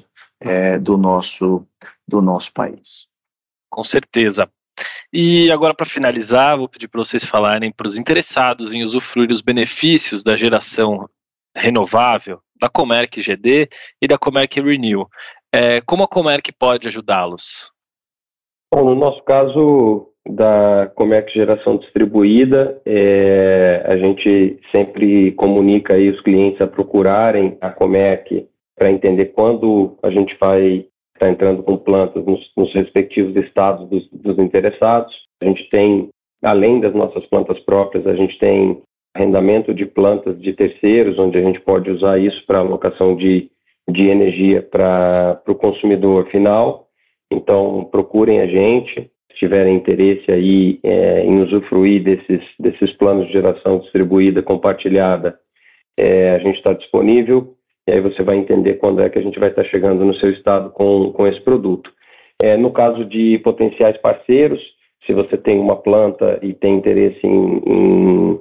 do, 0.83 0.99
nosso, 0.99 1.65
do 2.07 2.21
nosso 2.21 2.53
país. 2.53 3.10
Com 3.71 3.85
certeza. 3.85 4.51
E 5.13 5.51
agora, 5.51 5.75
para 5.75 5.87
finalizar, 5.87 6.57
vou 6.57 6.69
pedir 6.69 6.89
para 6.89 7.03
vocês 7.03 7.25
falarem 7.25 7.73
para 7.73 7.87
os 7.87 7.99
interessados 7.99 8.75
em 8.75 8.83
usufruir 8.83 9.31
os 9.31 9.41
benefícios 9.41 10.23
da 10.23 10.37
geração 10.37 11.09
renovável 11.57 12.41
da 12.61 12.69
Comerc 12.69 13.21
GD 13.21 13.69
e 14.01 14.07
da 14.07 14.19
Comerc 14.19 14.61
Renew. 14.61 15.07
É, 15.53 15.81
como 15.81 16.05
a 16.05 16.09
Comerc 16.09 16.53
pode 16.53 16.87
ajudá-los? 16.87 17.71
Bom, 18.73 18.85
no 18.85 18.95
nosso 18.95 19.23
caso 19.25 20.13
da 20.29 20.91
Comerc 20.95 21.33
Geração 21.33 21.79
Distribuída, 21.79 22.81
é, 22.87 23.83
a 23.85 23.97
gente 23.97 24.61
sempre 24.71 25.33
comunica 25.33 25.95
aí 25.95 26.11
os 26.11 26.21
clientes 26.21 26.61
a 26.61 26.69
procurarem 26.69 27.59
a 27.61 27.71
Comerc 27.71 28.47
para 28.77 28.93
entender 28.93 29.27
quando 29.27 29.99
a 30.03 30.11
gente 30.11 30.37
vai 30.39 30.87
estar 31.21 31.27
tá 31.27 31.33
entrando 31.33 31.63
com 31.63 31.77
plantas 31.77 32.25
nos, 32.25 32.41
nos 32.57 32.73
respectivos 32.75 33.37
estados 33.37 33.89
dos, 33.89 34.09
dos 34.11 34.39
interessados. 34.39 35.15
A 35.41 35.45
gente 35.47 35.69
tem, 35.71 36.09
além 36.43 36.81
das 36.81 36.95
nossas 36.95 37.25
plantas 37.27 37.59
próprias, 37.61 38.07
a 38.07 38.15
gente 38.15 38.39
tem 38.39 38.83
arrendamento 39.15 39.75
de 39.75 39.87
plantas 39.87 40.41
de 40.41 40.53
terceiros, 40.53 41.19
onde 41.19 41.39
a 41.39 41.43
gente 41.43 41.61
pode 41.61 41.91
usar 41.91 42.19
isso 42.19 42.45
para 42.47 42.59
alocação 42.59 43.17
de 43.17 43.51
de 43.91 44.09
energia 44.09 44.63
para 44.63 45.43
o 45.47 45.55
consumidor 45.55 46.29
final. 46.29 46.87
Então, 47.31 47.89
procurem 47.91 48.41
a 48.41 48.47
gente. 48.47 49.11
Se 49.33 49.39
tiverem 49.39 49.77
interesse 49.77 50.31
aí 50.31 50.81
é, 50.83 51.25
em 51.25 51.41
usufruir 51.41 52.03
desses, 52.03 52.43
desses 52.59 52.93
planos 52.97 53.27
de 53.27 53.33
geração 53.33 53.79
distribuída, 53.79 54.43
compartilhada, 54.43 55.39
é, 55.99 56.31
a 56.31 56.39
gente 56.39 56.57
está 56.57 56.73
disponível 56.73 57.55
e 57.91 57.93
aí 57.93 58.01
você 58.01 58.23
vai 58.23 58.37
entender 58.37 58.75
quando 58.75 59.03
é 59.03 59.11
que 59.11 59.19
a 59.19 59.23
gente 59.23 59.39
vai 59.41 59.49
estar 59.49 59.65
chegando 59.65 60.05
no 60.05 60.15
seu 60.15 60.31
estado 60.31 60.71
com, 60.71 61.13
com 61.13 61.27
esse 61.27 61.41
produto. 61.41 61.91
É, 62.41 62.57
no 62.57 62.71
caso 62.71 63.05
de 63.05 63.37
potenciais 63.39 63.97
parceiros, 63.99 64.61
se 65.05 65.13
você 65.13 65.37
tem 65.37 65.59
uma 65.59 65.75
planta 65.75 66.39
e 66.41 66.55
tem 66.55 66.77
interesse 66.77 67.19
em, 67.27 67.63
em 67.67 68.41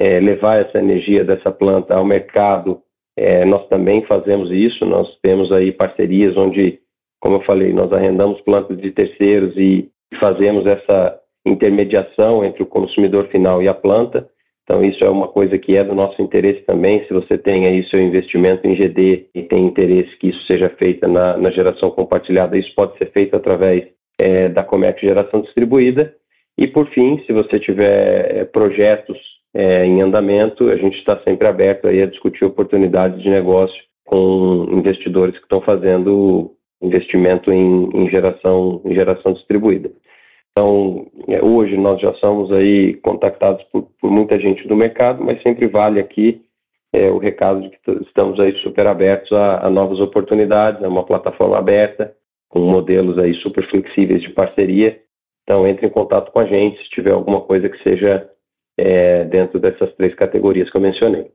é, 0.00 0.18
levar 0.20 0.62
essa 0.62 0.78
energia 0.78 1.22
dessa 1.22 1.50
planta 1.50 1.94
ao 1.94 2.04
mercado, 2.04 2.80
é, 3.14 3.44
nós 3.44 3.68
também 3.68 4.06
fazemos 4.06 4.50
isso. 4.50 4.86
Nós 4.86 5.06
temos 5.20 5.52
aí 5.52 5.70
parcerias 5.70 6.34
onde, 6.34 6.78
como 7.20 7.36
eu 7.36 7.40
falei, 7.42 7.74
nós 7.74 7.92
arrendamos 7.92 8.40
plantas 8.40 8.78
de 8.78 8.90
terceiros 8.90 9.54
e 9.58 9.90
fazemos 10.18 10.66
essa 10.66 11.20
intermediação 11.44 12.42
entre 12.42 12.62
o 12.62 12.66
consumidor 12.66 13.28
final 13.28 13.62
e 13.62 13.68
a 13.68 13.74
planta. 13.74 14.26
Então, 14.68 14.84
isso 14.84 15.02
é 15.02 15.08
uma 15.08 15.28
coisa 15.28 15.56
que 15.56 15.78
é 15.78 15.82
do 15.82 15.94
nosso 15.94 16.20
interesse 16.20 16.60
também. 16.66 17.02
Se 17.06 17.14
você 17.14 17.38
tem 17.38 17.66
aí 17.66 17.88
seu 17.88 17.98
investimento 18.02 18.66
em 18.66 18.74
GD 18.74 19.28
e 19.34 19.42
tem 19.44 19.64
interesse 19.64 20.14
que 20.18 20.28
isso 20.28 20.44
seja 20.46 20.68
feito 20.78 21.08
na, 21.08 21.38
na 21.38 21.50
geração 21.50 21.90
compartilhada, 21.90 22.58
isso 22.58 22.74
pode 22.76 22.98
ser 22.98 23.10
feito 23.10 23.34
através 23.34 23.88
é, 24.20 24.50
da 24.50 24.62
Comerc 24.62 25.00
Geração 25.00 25.40
Distribuída. 25.40 26.14
E, 26.58 26.66
por 26.66 26.86
fim, 26.90 27.18
se 27.26 27.32
você 27.32 27.58
tiver 27.58 28.40
é, 28.40 28.44
projetos 28.44 29.16
é, 29.54 29.86
em 29.86 30.02
andamento, 30.02 30.68
a 30.68 30.76
gente 30.76 30.98
está 30.98 31.18
sempre 31.20 31.48
aberto 31.48 31.88
aí 31.88 32.02
a 32.02 32.06
discutir 32.06 32.44
oportunidades 32.44 33.22
de 33.22 33.30
negócio 33.30 33.82
com 34.04 34.66
investidores 34.70 35.34
que 35.34 35.44
estão 35.44 35.62
fazendo 35.62 36.52
investimento 36.82 37.50
em, 37.50 37.88
em 37.94 38.10
geração, 38.10 38.82
em 38.84 38.94
geração 38.94 39.32
distribuída. 39.32 39.90
Então, 40.58 41.06
é, 41.28 41.40
hoje 41.40 41.76
nós 41.76 42.00
já 42.00 42.12
somos 42.14 42.50
aí 42.50 42.94
contactados 42.94 43.62
por, 43.70 43.88
por 44.00 44.10
muita 44.10 44.36
gente 44.40 44.66
do 44.66 44.74
mercado, 44.74 45.22
mas 45.22 45.40
sempre 45.40 45.68
vale 45.68 46.00
aqui 46.00 46.44
é, 46.92 47.08
o 47.08 47.18
recado 47.18 47.62
de 47.62 47.70
que 47.70 47.78
estamos 48.02 48.40
aí 48.40 48.52
super 48.64 48.84
abertos 48.88 49.30
a, 49.30 49.64
a 49.64 49.70
novas 49.70 50.00
oportunidades, 50.00 50.82
é 50.82 50.88
uma 50.88 51.06
plataforma 51.06 51.56
aberta, 51.56 52.12
com 52.48 52.58
modelos 52.58 53.18
aí 53.18 53.34
super 53.34 53.70
flexíveis 53.70 54.20
de 54.20 54.30
parceria. 54.30 55.00
Então, 55.44 55.64
entre 55.64 55.86
em 55.86 55.90
contato 55.90 56.32
com 56.32 56.40
a 56.40 56.44
gente 56.44 56.82
se 56.82 56.90
tiver 56.90 57.12
alguma 57.12 57.40
coisa 57.42 57.68
que 57.68 57.80
seja 57.84 58.28
é, 58.76 59.26
dentro 59.26 59.60
dessas 59.60 59.94
três 59.94 60.12
categorias 60.16 60.68
que 60.68 60.76
eu 60.76 60.80
mencionei. 60.80 61.30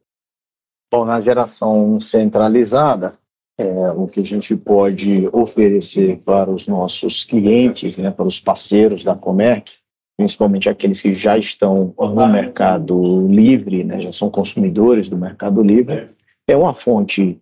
Bom, 0.92 1.06
na 1.06 1.22
geração 1.22 1.98
centralizada, 1.98 3.14
é, 3.58 3.92
o 3.92 4.08
que 4.08 4.20
a 4.20 4.24
gente 4.24 4.56
pode 4.56 5.28
oferecer 5.32 6.20
para 6.26 6.50
os 6.50 6.68
nossos 6.68 7.24
clientes, 7.24 7.98
né, 7.98 8.10
para 8.10 8.26
os 8.26 8.40
parceiros 8.40 9.04
da 9.04 9.16
Comerc, 9.16 9.74
principalmente 10.18 10.70
aqueles 10.70 11.02
que 11.02 11.12
já 11.12 11.38
estão 11.38 11.94
no 11.98 12.28
mercado 12.28 13.28
livre, 13.28 13.84
né, 13.84 14.00
já 14.02 14.12
são 14.12 14.30
consumidores 14.30 15.08
do 15.10 15.18
mercado 15.18 15.62
livre, 15.62 16.08
é 16.48 16.58
uma 16.58 16.74
fonte 16.74 17.40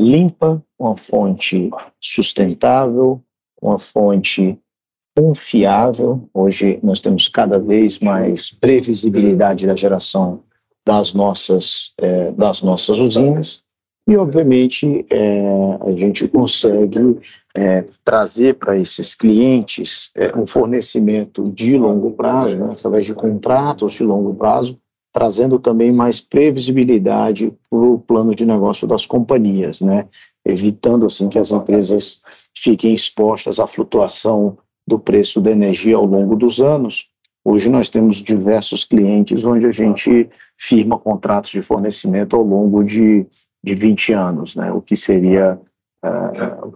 limpa, 0.00 0.62
uma 0.78 0.96
fonte 0.96 1.70
sustentável, 2.00 3.22
uma 3.60 3.78
fonte 3.78 4.58
confiável. 5.16 6.28
Hoje 6.34 6.78
nós 6.82 7.00
temos 7.00 7.28
cada 7.28 7.58
vez 7.58 8.00
mais 8.00 8.50
previsibilidade 8.50 9.66
da 9.66 9.76
geração 9.76 10.42
das 10.86 11.14
nossas, 11.14 11.94
é, 11.98 12.32
das 12.32 12.60
nossas 12.60 12.98
usinas 12.98 13.63
e, 14.06 14.16
obviamente, 14.16 15.06
é, 15.08 15.78
a 15.80 15.92
gente 15.92 16.28
consegue 16.28 17.18
é, 17.54 17.84
trazer 18.04 18.54
para 18.54 18.76
esses 18.76 19.14
clientes 19.14 20.10
é, 20.14 20.36
um 20.36 20.46
fornecimento 20.46 21.50
de 21.50 21.78
longo 21.78 22.10
prazo, 22.10 22.56
né, 22.56 22.68
através 22.70 23.06
de 23.06 23.14
contratos 23.14 23.94
de 23.94 24.02
longo 24.02 24.34
prazo, 24.34 24.78
trazendo 25.10 25.58
também 25.58 25.92
mais 25.92 26.20
previsibilidade 26.20 27.52
para 27.70 27.78
o 27.78 27.98
plano 27.98 28.34
de 28.34 28.44
negócio 28.44 28.86
das 28.86 29.06
companhias, 29.06 29.80
né, 29.80 30.06
evitando 30.44 31.06
assim 31.06 31.28
que 31.28 31.38
as 31.38 31.50
empresas 31.50 32.22
fiquem 32.54 32.92
expostas 32.92 33.58
à 33.58 33.66
flutuação 33.66 34.58
do 34.86 34.98
preço 34.98 35.40
da 35.40 35.50
energia 35.50 35.96
ao 35.96 36.04
longo 36.04 36.36
dos 36.36 36.60
anos. 36.60 37.08
Hoje 37.42 37.70
nós 37.70 37.88
temos 37.88 38.16
diversos 38.16 38.84
clientes 38.84 39.44
onde 39.44 39.64
a 39.66 39.70
gente 39.70 40.28
firma 40.58 40.98
contratos 40.98 41.50
de 41.50 41.62
fornecimento 41.62 42.36
ao 42.36 42.42
longo 42.42 42.82
de 42.82 43.26
de 43.64 43.74
20 43.74 44.12
anos, 44.12 44.54
né? 44.54 44.70
o 44.70 44.82
que 44.82 44.94
seria 44.94 45.58
uh, 46.04 46.68
o, 46.68 46.72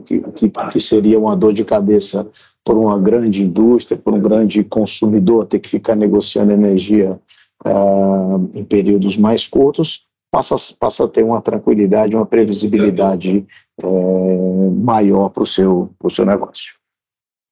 que, 0.00 0.18
o, 0.18 0.32
que, 0.32 0.46
o 0.46 0.68
que 0.68 0.80
seria 0.80 1.18
uma 1.18 1.36
dor 1.36 1.52
de 1.52 1.64
cabeça 1.64 2.28
por 2.64 2.76
uma 2.76 2.98
grande 2.98 3.44
indústria, 3.44 3.96
por 3.96 4.12
um 4.12 4.20
grande 4.20 4.64
consumidor 4.64 5.46
ter 5.46 5.60
que 5.60 5.68
ficar 5.68 5.94
negociando 5.94 6.52
energia 6.52 7.18
uh, 7.64 8.50
em 8.54 8.64
períodos 8.64 9.16
mais 9.16 9.46
curtos, 9.46 10.04
passa, 10.32 10.56
passa 10.80 11.04
a 11.04 11.08
ter 11.08 11.22
uma 11.22 11.40
tranquilidade, 11.40 12.16
uma 12.16 12.26
previsibilidade 12.26 13.46
uh, 13.80 14.70
maior 14.82 15.28
para 15.28 15.44
o 15.44 15.46
seu, 15.46 15.94
seu 16.10 16.26
negócio. 16.26 16.74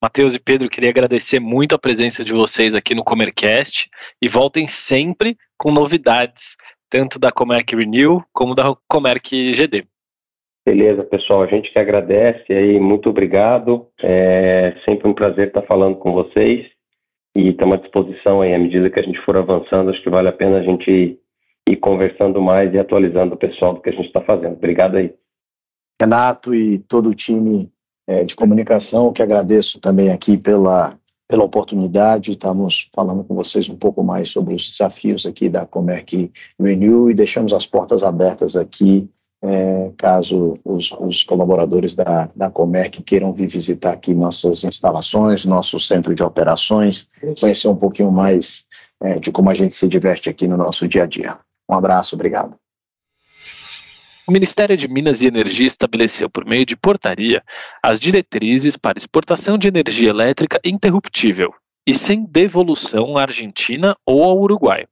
Matheus 0.03 0.35
e 0.35 0.38
Pedro, 0.40 0.68
queria 0.68 0.90
agradecer 0.90 1.38
muito 1.38 1.74
a 1.74 1.79
presença 1.79 2.24
de 2.24 2.33
vocês 2.33 2.74
aqui 2.74 2.94
no 2.94 3.05
Comercast 3.05 3.88
e 4.20 4.26
voltem 4.26 4.66
sempre 4.66 5.37
com 5.59 5.70
novidades 5.70 6.57
tanto 6.90 7.18
da 7.18 7.31
Comerc 7.31 7.74
Renew 7.74 8.22
como 8.33 8.55
da 8.55 8.74
Comerc 8.88 9.53
GD. 9.53 9.87
Beleza, 10.66 11.03
pessoal, 11.05 11.42
a 11.42 11.46
gente 11.46 11.72
que 11.72 11.79
agradece 11.79 12.53
aí, 12.53 12.79
muito 12.79 13.09
obrigado. 13.09 13.87
É 14.03 14.74
sempre 14.85 15.09
um 15.09 15.14
prazer 15.14 15.48
estar 15.48 15.62
falando 15.62 15.96
com 15.96 16.12
vocês 16.12 16.66
e 17.35 17.48
estamos 17.48 17.79
à 17.79 17.81
disposição 17.81 18.42
aí, 18.42 18.55
à 18.55 18.59
medida 18.59 18.90
que 18.90 19.00
a 19.00 19.03
gente 19.03 19.20
for 19.24 19.37
avançando, 19.37 19.90
acho 19.90 20.03
que 20.03 20.11
vale 20.11 20.29
a 20.29 20.33
pena 20.33 20.59
a 20.59 20.62
gente 20.62 20.90
ir, 20.90 21.18
ir 21.68 21.76
conversando 21.76 22.42
mais 22.42 22.74
e 22.74 22.79
atualizando 22.79 23.35
o 23.35 23.38
pessoal 23.38 23.74
do 23.74 23.81
que 23.81 23.88
a 23.88 23.92
gente 23.92 24.07
está 24.07 24.20
fazendo. 24.20 24.55
Obrigado 24.55 24.96
aí. 24.96 25.14
Renato 26.00 26.55
e 26.55 26.79
todo 26.79 27.09
o 27.09 27.14
time 27.14 27.70
é, 28.07 28.24
de 28.24 28.35
comunicação, 28.35 29.12
que 29.12 29.22
agradeço 29.22 29.81
também 29.81 30.11
aqui 30.11 30.37
pela 30.37 30.98
pela 31.31 31.45
oportunidade. 31.45 32.33
Estamos 32.33 32.90
falando 32.93 33.23
com 33.23 33.37
vocês 33.37 33.69
um 33.69 33.77
pouco 33.77 34.03
mais 34.03 34.29
sobre 34.31 34.53
os 34.53 34.69
desafios 34.69 35.25
aqui 35.25 35.49
da 35.49 35.64
Comerc 35.64 36.33
Renew 36.61 37.09
e 37.09 37.14
deixamos 37.14 37.53
as 37.53 37.64
portas 37.64 38.03
abertas 38.03 38.57
aqui 38.57 39.09
é, 39.43 39.90
caso 39.97 40.53
os, 40.62 40.93
os, 40.99 41.23
colaboradores 41.23 41.95
da, 41.95 42.29
da 42.37 42.51
Comerc 42.51 43.03
queiram 43.03 43.33
vir 43.33 43.49
visitar 43.49 43.93
aqui 43.93 44.12
nossas 44.12 44.64
instalações, 44.64 45.47
nosso 45.47 45.81
centro 45.81 46.14
de 46.14 46.23
operações, 46.23 47.09
conhecer 47.40 47.69
um 47.69 47.77
pouquinho 47.77 48.12
mais 48.12 48.66
é, 49.03 49.19
de 49.19 49.33
como 49.33 49.49
a 49.49 49.55
gente 49.55 49.75
se 49.75 49.88
diverte 49.88 50.29
aqui 50.29 50.47
no 50.47 50.59
nosso 50.59 50.87
dia 50.87 51.05
a 51.05 51.07
dia. 51.07 51.38
Um 51.71 51.75
abraço, 51.75 52.16
obrigado. 52.16 52.60
O 54.31 54.33
Ministério 54.33 54.77
de 54.77 54.87
Minas 54.87 55.23
e 55.23 55.27
Energia 55.27 55.66
estabeleceu, 55.66 56.31
por 56.31 56.45
meio 56.45 56.64
de 56.64 56.77
portaria, 56.77 57.43
as 57.83 57.99
diretrizes 57.99 58.77
para 58.77 58.97
exportação 58.97 59.59
de 59.59 59.66
energia 59.66 60.09
elétrica 60.09 60.61
interruptível 60.64 61.53
e 61.85 61.93
sem 61.93 62.25
devolução 62.25 63.19
à 63.19 63.23
Argentina 63.23 63.97
ou 64.07 64.23
ao 64.23 64.38
Uruguai, 64.38 64.87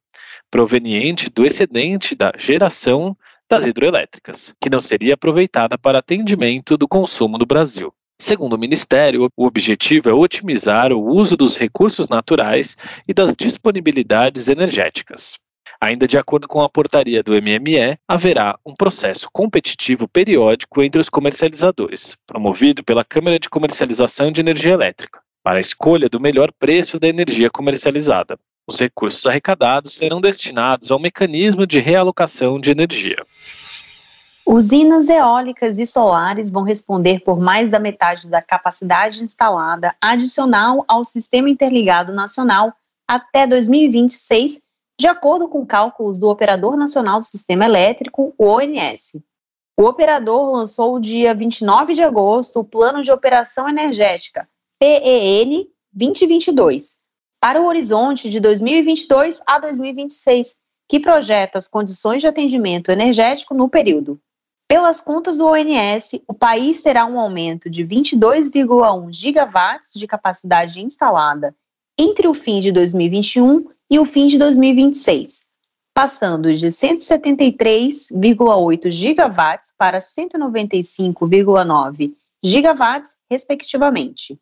proveniente 0.50 1.30
do 1.30 1.46
excedente 1.46 2.16
da 2.16 2.32
geração 2.36 3.16
das 3.48 3.64
hidroelétricas, 3.64 4.52
que 4.60 4.68
não 4.68 4.80
seria 4.80 5.14
aproveitada 5.14 5.78
para 5.78 6.00
atendimento 6.00 6.76
do 6.76 6.88
consumo 6.88 7.38
do 7.38 7.46
Brasil. 7.46 7.94
Segundo 8.20 8.54
o 8.54 8.58
Ministério, 8.58 9.30
o 9.36 9.46
objetivo 9.46 10.10
é 10.10 10.12
otimizar 10.12 10.92
o 10.92 11.00
uso 11.00 11.36
dos 11.36 11.56
recursos 11.56 12.08
naturais 12.08 12.76
e 13.06 13.14
das 13.14 13.36
disponibilidades 13.36 14.48
energéticas. 14.48 15.38
Ainda 15.80 16.08
de 16.08 16.18
acordo 16.18 16.48
com 16.48 16.60
a 16.60 16.68
portaria 16.68 17.22
do 17.22 17.32
MME, 17.32 17.96
haverá 18.08 18.58
um 18.66 18.74
processo 18.74 19.28
competitivo 19.32 20.08
periódico 20.08 20.82
entre 20.82 21.00
os 21.00 21.08
comercializadores, 21.08 22.16
promovido 22.26 22.82
pela 22.82 23.04
Câmara 23.04 23.38
de 23.38 23.48
Comercialização 23.48 24.32
de 24.32 24.40
Energia 24.40 24.72
Elétrica, 24.72 25.20
para 25.42 25.58
a 25.58 25.60
escolha 25.60 26.08
do 26.08 26.18
melhor 26.18 26.50
preço 26.58 26.98
da 26.98 27.06
energia 27.06 27.48
comercializada. 27.48 28.36
Os 28.66 28.80
recursos 28.80 29.24
arrecadados 29.24 29.94
serão 29.94 30.20
destinados 30.20 30.90
ao 30.90 30.98
mecanismo 30.98 31.64
de 31.64 31.78
realocação 31.78 32.60
de 32.60 32.72
energia. 32.72 33.16
Usinas 34.44 35.08
eólicas 35.08 35.78
e 35.78 35.86
solares 35.86 36.50
vão 36.50 36.64
responder 36.64 37.20
por 37.20 37.38
mais 37.38 37.68
da 37.68 37.78
metade 37.78 38.28
da 38.28 38.42
capacidade 38.42 39.22
instalada 39.22 39.94
adicional 40.00 40.84
ao 40.88 41.04
Sistema 41.04 41.48
Interligado 41.48 42.12
Nacional 42.12 42.72
até 43.06 43.46
2026 43.46 44.67
de 44.98 45.06
acordo 45.06 45.48
com 45.48 45.64
cálculos 45.64 46.18
do 46.18 46.28
Operador 46.28 46.76
Nacional 46.76 47.20
do 47.20 47.26
Sistema 47.26 47.64
Elétrico, 47.64 48.34
o 48.36 48.44
ONS. 48.44 49.12
O 49.78 49.84
operador 49.84 50.50
lançou 50.50 50.98
dia 50.98 51.32
29 51.32 51.94
de 51.94 52.02
agosto 52.02 52.58
o 52.58 52.64
Plano 52.64 53.00
de 53.00 53.12
Operação 53.12 53.68
Energética, 53.68 54.48
PEN 54.80 55.68
2022, 55.92 56.96
para 57.40 57.62
o 57.62 57.66
horizonte 57.66 58.28
de 58.28 58.40
2022 58.40 59.40
a 59.46 59.60
2026, 59.60 60.56
que 60.88 60.98
projeta 60.98 61.58
as 61.58 61.68
condições 61.68 62.20
de 62.20 62.26
atendimento 62.26 62.90
energético 62.90 63.54
no 63.54 63.68
período. 63.68 64.20
Pelas 64.66 65.00
contas 65.00 65.38
do 65.38 65.46
ONS, 65.46 66.20
o 66.26 66.34
país 66.34 66.82
terá 66.82 67.06
um 67.06 67.20
aumento 67.20 67.70
de 67.70 67.86
22,1 67.86 69.12
gigawatts 69.12 69.92
de 69.94 70.08
capacidade 70.08 70.82
instalada 70.82 71.54
entre 71.96 72.26
o 72.26 72.34
fim 72.34 72.58
de 72.58 72.72
2021 72.72 73.77
e 73.90 73.98
o 73.98 74.04
fim 74.04 74.26
de 74.26 74.36
2026, 74.38 75.48
passando 75.94 76.54
de 76.54 76.66
173,8 76.68 78.90
gigawatts 78.90 79.72
para 79.76 79.98
195,9 79.98 82.14
gigawatts, 82.42 83.16
respectivamente. 83.30 84.38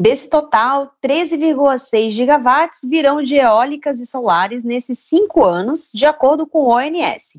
Desse 0.00 0.28
total, 0.28 0.90
13,6 1.04 2.10
gigawatts 2.10 2.80
virão 2.88 3.22
de 3.22 3.36
eólicas 3.36 4.00
e 4.00 4.06
solares 4.06 4.62
nesses 4.62 4.98
cinco 4.98 5.44
anos, 5.44 5.90
de 5.92 6.06
acordo 6.06 6.46
com 6.46 6.60
o 6.60 6.70
ONS. 6.70 7.38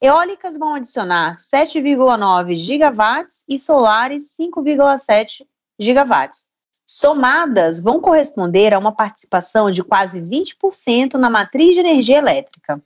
Eólicas 0.00 0.56
vão 0.56 0.74
adicionar 0.74 1.32
7,9 1.32 2.54
gigawatts 2.54 3.44
e 3.48 3.58
solares 3.58 4.32
5,7 4.38 5.44
gigawatts. 5.78 6.46
Somadas, 6.90 7.80
vão 7.80 8.00
corresponder 8.00 8.72
a 8.72 8.78
uma 8.78 8.92
participação 8.92 9.70
de 9.70 9.84
quase 9.84 10.22
20% 10.22 11.14
na 11.14 11.28
matriz 11.28 11.74
de 11.74 11.80
energia 11.80 12.16
elétrica. 12.16 12.80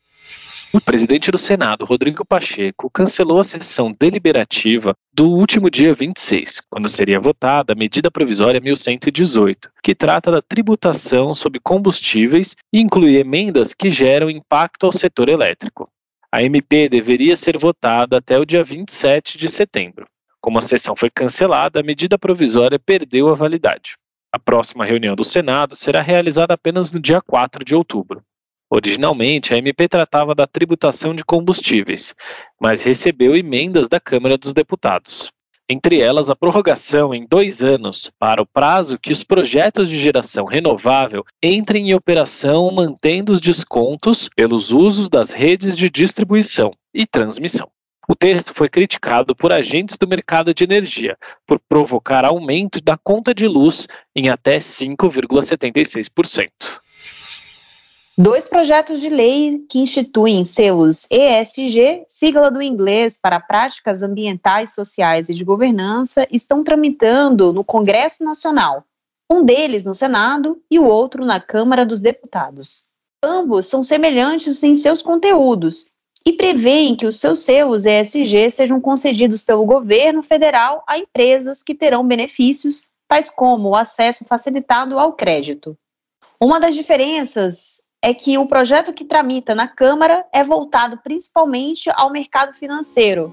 O 0.72 0.80
presidente 0.80 1.30
do 1.30 1.38
Senado, 1.38 1.84
Rodrigo 1.84 2.24
Pacheco, 2.24 2.90
cancelou 2.90 3.38
a 3.38 3.44
sessão 3.44 3.92
deliberativa 3.96 4.96
do 5.14 5.28
último 5.28 5.70
dia 5.70 5.94
26, 5.94 6.62
quando 6.68 6.88
seria 6.88 7.20
votada 7.20 7.74
a 7.74 7.76
medida 7.76 8.10
provisória 8.10 8.60
1118, 8.60 9.70
que 9.80 9.94
trata 9.94 10.32
da 10.32 10.42
tributação 10.42 11.32
sobre 11.32 11.60
combustíveis 11.60 12.56
e 12.72 12.80
inclui 12.80 13.16
emendas 13.16 13.72
que 13.72 13.88
geram 13.88 14.28
impacto 14.28 14.86
ao 14.86 14.92
setor 14.92 15.28
elétrico. 15.28 15.88
A 16.32 16.42
MP 16.42 16.88
deveria 16.88 17.36
ser 17.36 17.56
votada 17.56 18.16
até 18.16 18.36
o 18.36 18.44
dia 18.44 18.64
27 18.64 19.38
de 19.38 19.48
setembro. 19.48 20.06
Como 20.42 20.58
a 20.58 20.60
sessão 20.60 20.96
foi 20.96 21.08
cancelada, 21.08 21.78
a 21.78 21.84
medida 21.84 22.18
provisória 22.18 22.76
perdeu 22.76 23.28
a 23.28 23.34
validade. 23.34 23.96
A 24.34 24.40
próxima 24.40 24.84
reunião 24.84 25.14
do 25.14 25.22
Senado 25.22 25.76
será 25.76 26.02
realizada 26.02 26.52
apenas 26.52 26.90
no 26.90 26.98
dia 26.98 27.20
4 27.20 27.64
de 27.64 27.76
outubro. 27.76 28.20
Originalmente, 28.68 29.54
a 29.54 29.58
MP 29.58 29.86
tratava 29.86 30.34
da 30.34 30.44
tributação 30.44 31.14
de 31.14 31.24
combustíveis, 31.24 32.12
mas 32.60 32.82
recebeu 32.82 33.36
emendas 33.36 33.88
da 33.88 34.00
Câmara 34.00 34.36
dos 34.36 34.52
Deputados. 34.52 35.30
Entre 35.70 36.00
elas, 36.00 36.28
a 36.28 36.34
prorrogação 36.34 37.14
em 37.14 37.24
dois 37.24 37.62
anos 37.62 38.10
para 38.18 38.42
o 38.42 38.46
prazo 38.46 38.98
que 38.98 39.12
os 39.12 39.22
projetos 39.22 39.88
de 39.88 40.00
geração 40.00 40.44
renovável 40.44 41.24
entrem 41.40 41.90
em 41.90 41.94
operação 41.94 42.68
mantendo 42.72 43.32
os 43.32 43.40
descontos 43.40 44.28
pelos 44.34 44.72
usos 44.72 45.08
das 45.08 45.30
redes 45.30 45.76
de 45.76 45.88
distribuição 45.88 46.72
e 46.92 47.06
transmissão. 47.06 47.70
O 48.12 48.14
texto 48.14 48.52
foi 48.52 48.68
criticado 48.68 49.34
por 49.34 49.50
agentes 49.50 49.96
do 49.96 50.06
mercado 50.06 50.52
de 50.52 50.64
energia 50.64 51.16
por 51.46 51.58
provocar 51.58 52.26
aumento 52.26 52.78
da 52.78 52.94
conta 52.94 53.32
de 53.32 53.48
luz 53.48 53.88
em 54.14 54.28
até 54.28 54.58
5,76%. 54.58 56.50
Dois 58.18 58.46
projetos 58.46 59.00
de 59.00 59.08
lei 59.08 59.64
que 59.66 59.78
instituem 59.78 60.44
selos 60.44 61.08
ESG, 61.10 62.04
sigla 62.06 62.50
do 62.50 62.60
inglês 62.60 63.18
para 63.18 63.40
práticas 63.40 64.02
ambientais, 64.02 64.74
sociais 64.74 65.30
e 65.30 65.34
de 65.34 65.42
governança, 65.42 66.26
estão 66.30 66.62
tramitando 66.62 67.50
no 67.50 67.64
Congresso 67.64 68.22
Nacional, 68.22 68.84
um 69.30 69.42
deles 69.42 69.86
no 69.86 69.94
Senado 69.94 70.60
e 70.70 70.78
o 70.78 70.84
outro 70.84 71.24
na 71.24 71.40
Câmara 71.40 71.86
dos 71.86 71.98
Deputados. 71.98 72.82
Ambos 73.24 73.64
são 73.64 73.82
semelhantes 73.82 74.62
em 74.62 74.76
seus 74.76 75.00
conteúdos 75.00 75.90
e 76.24 76.32
prevêem 76.32 76.96
que 76.96 77.06
os 77.06 77.18
seus 77.18 77.40
selos 77.40 77.86
ESG 77.86 78.50
sejam 78.50 78.80
concedidos 78.80 79.42
pelo 79.42 79.64
governo 79.64 80.22
federal 80.22 80.82
a 80.86 80.98
empresas 80.98 81.62
que 81.62 81.74
terão 81.74 82.06
benefícios, 82.06 82.84
tais 83.08 83.28
como 83.28 83.70
o 83.70 83.76
acesso 83.76 84.24
facilitado 84.24 84.98
ao 84.98 85.12
crédito. 85.12 85.76
Uma 86.40 86.58
das 86.58 86.74
diferenças 86.74 87.82
é 88.02 88.12
que 88.12 88.36
o 88.36 88.46
projeto 88.46 88.92
que 88.92 89.04
tramita 89.04 89.54
na 89.54 89.68
Câmara 89.68 90.24
é 90.32 90.42
voltado 90.42 90.98
principalmente 91.02 91.90
ao 91.94 92.10
mercado 92.10 92.52
financeiro. 92.52 93.32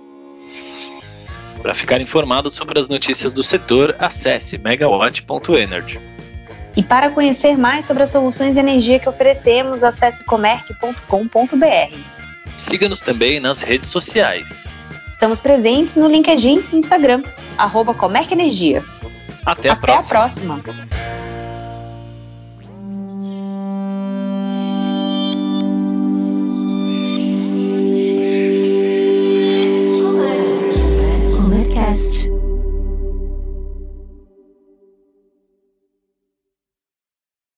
Para 1.62 1.74
ficar 1.74 2.00
informado 2.00 2.50
sobre 2.50 2.80
as 2.80 2.88
notícias 2.88 3.32
do 3.32 3.44
setor, 3.44 3.96
acesse 4.00 4.58
megawatt.energy. 4.58 6.00
E 6.78 6.84
para 6.84 7.12
conhecer 7.12 7.58
mais 7.58 7.86
sobre 7.86 8.04
as 8.04 8.10
soluções 8.10 8.56
de 8.56 8.62
energia 8.62 9.00
que 9.00 9.10
oferecemos, 9.10 9.84
acesse 9.84 10.24
comerc.com.br. 10.24 12.29
Siga-nos 12.56 13.02
também 13.02 13.40
nas 13.40 13.62
redes 13.62 13.90
sociais. 13.90 14.78
Estamos 15.08 15.40
presentes 15.40 15.96
no 15.96 16.08
LinkedIn 16.08 16.64
e 16.72 16.78
Instagram, 16.78 17.24
arroba 17.58 17.94
Comerc 17.94 18.32
Energia. 18.32 18.84
Até 19.46 19.70
a 19.70 19.74
Até 19.74 19.82
próxima. 19.82 20.56
A 20.56 20.60
próxima. 20.60 20.62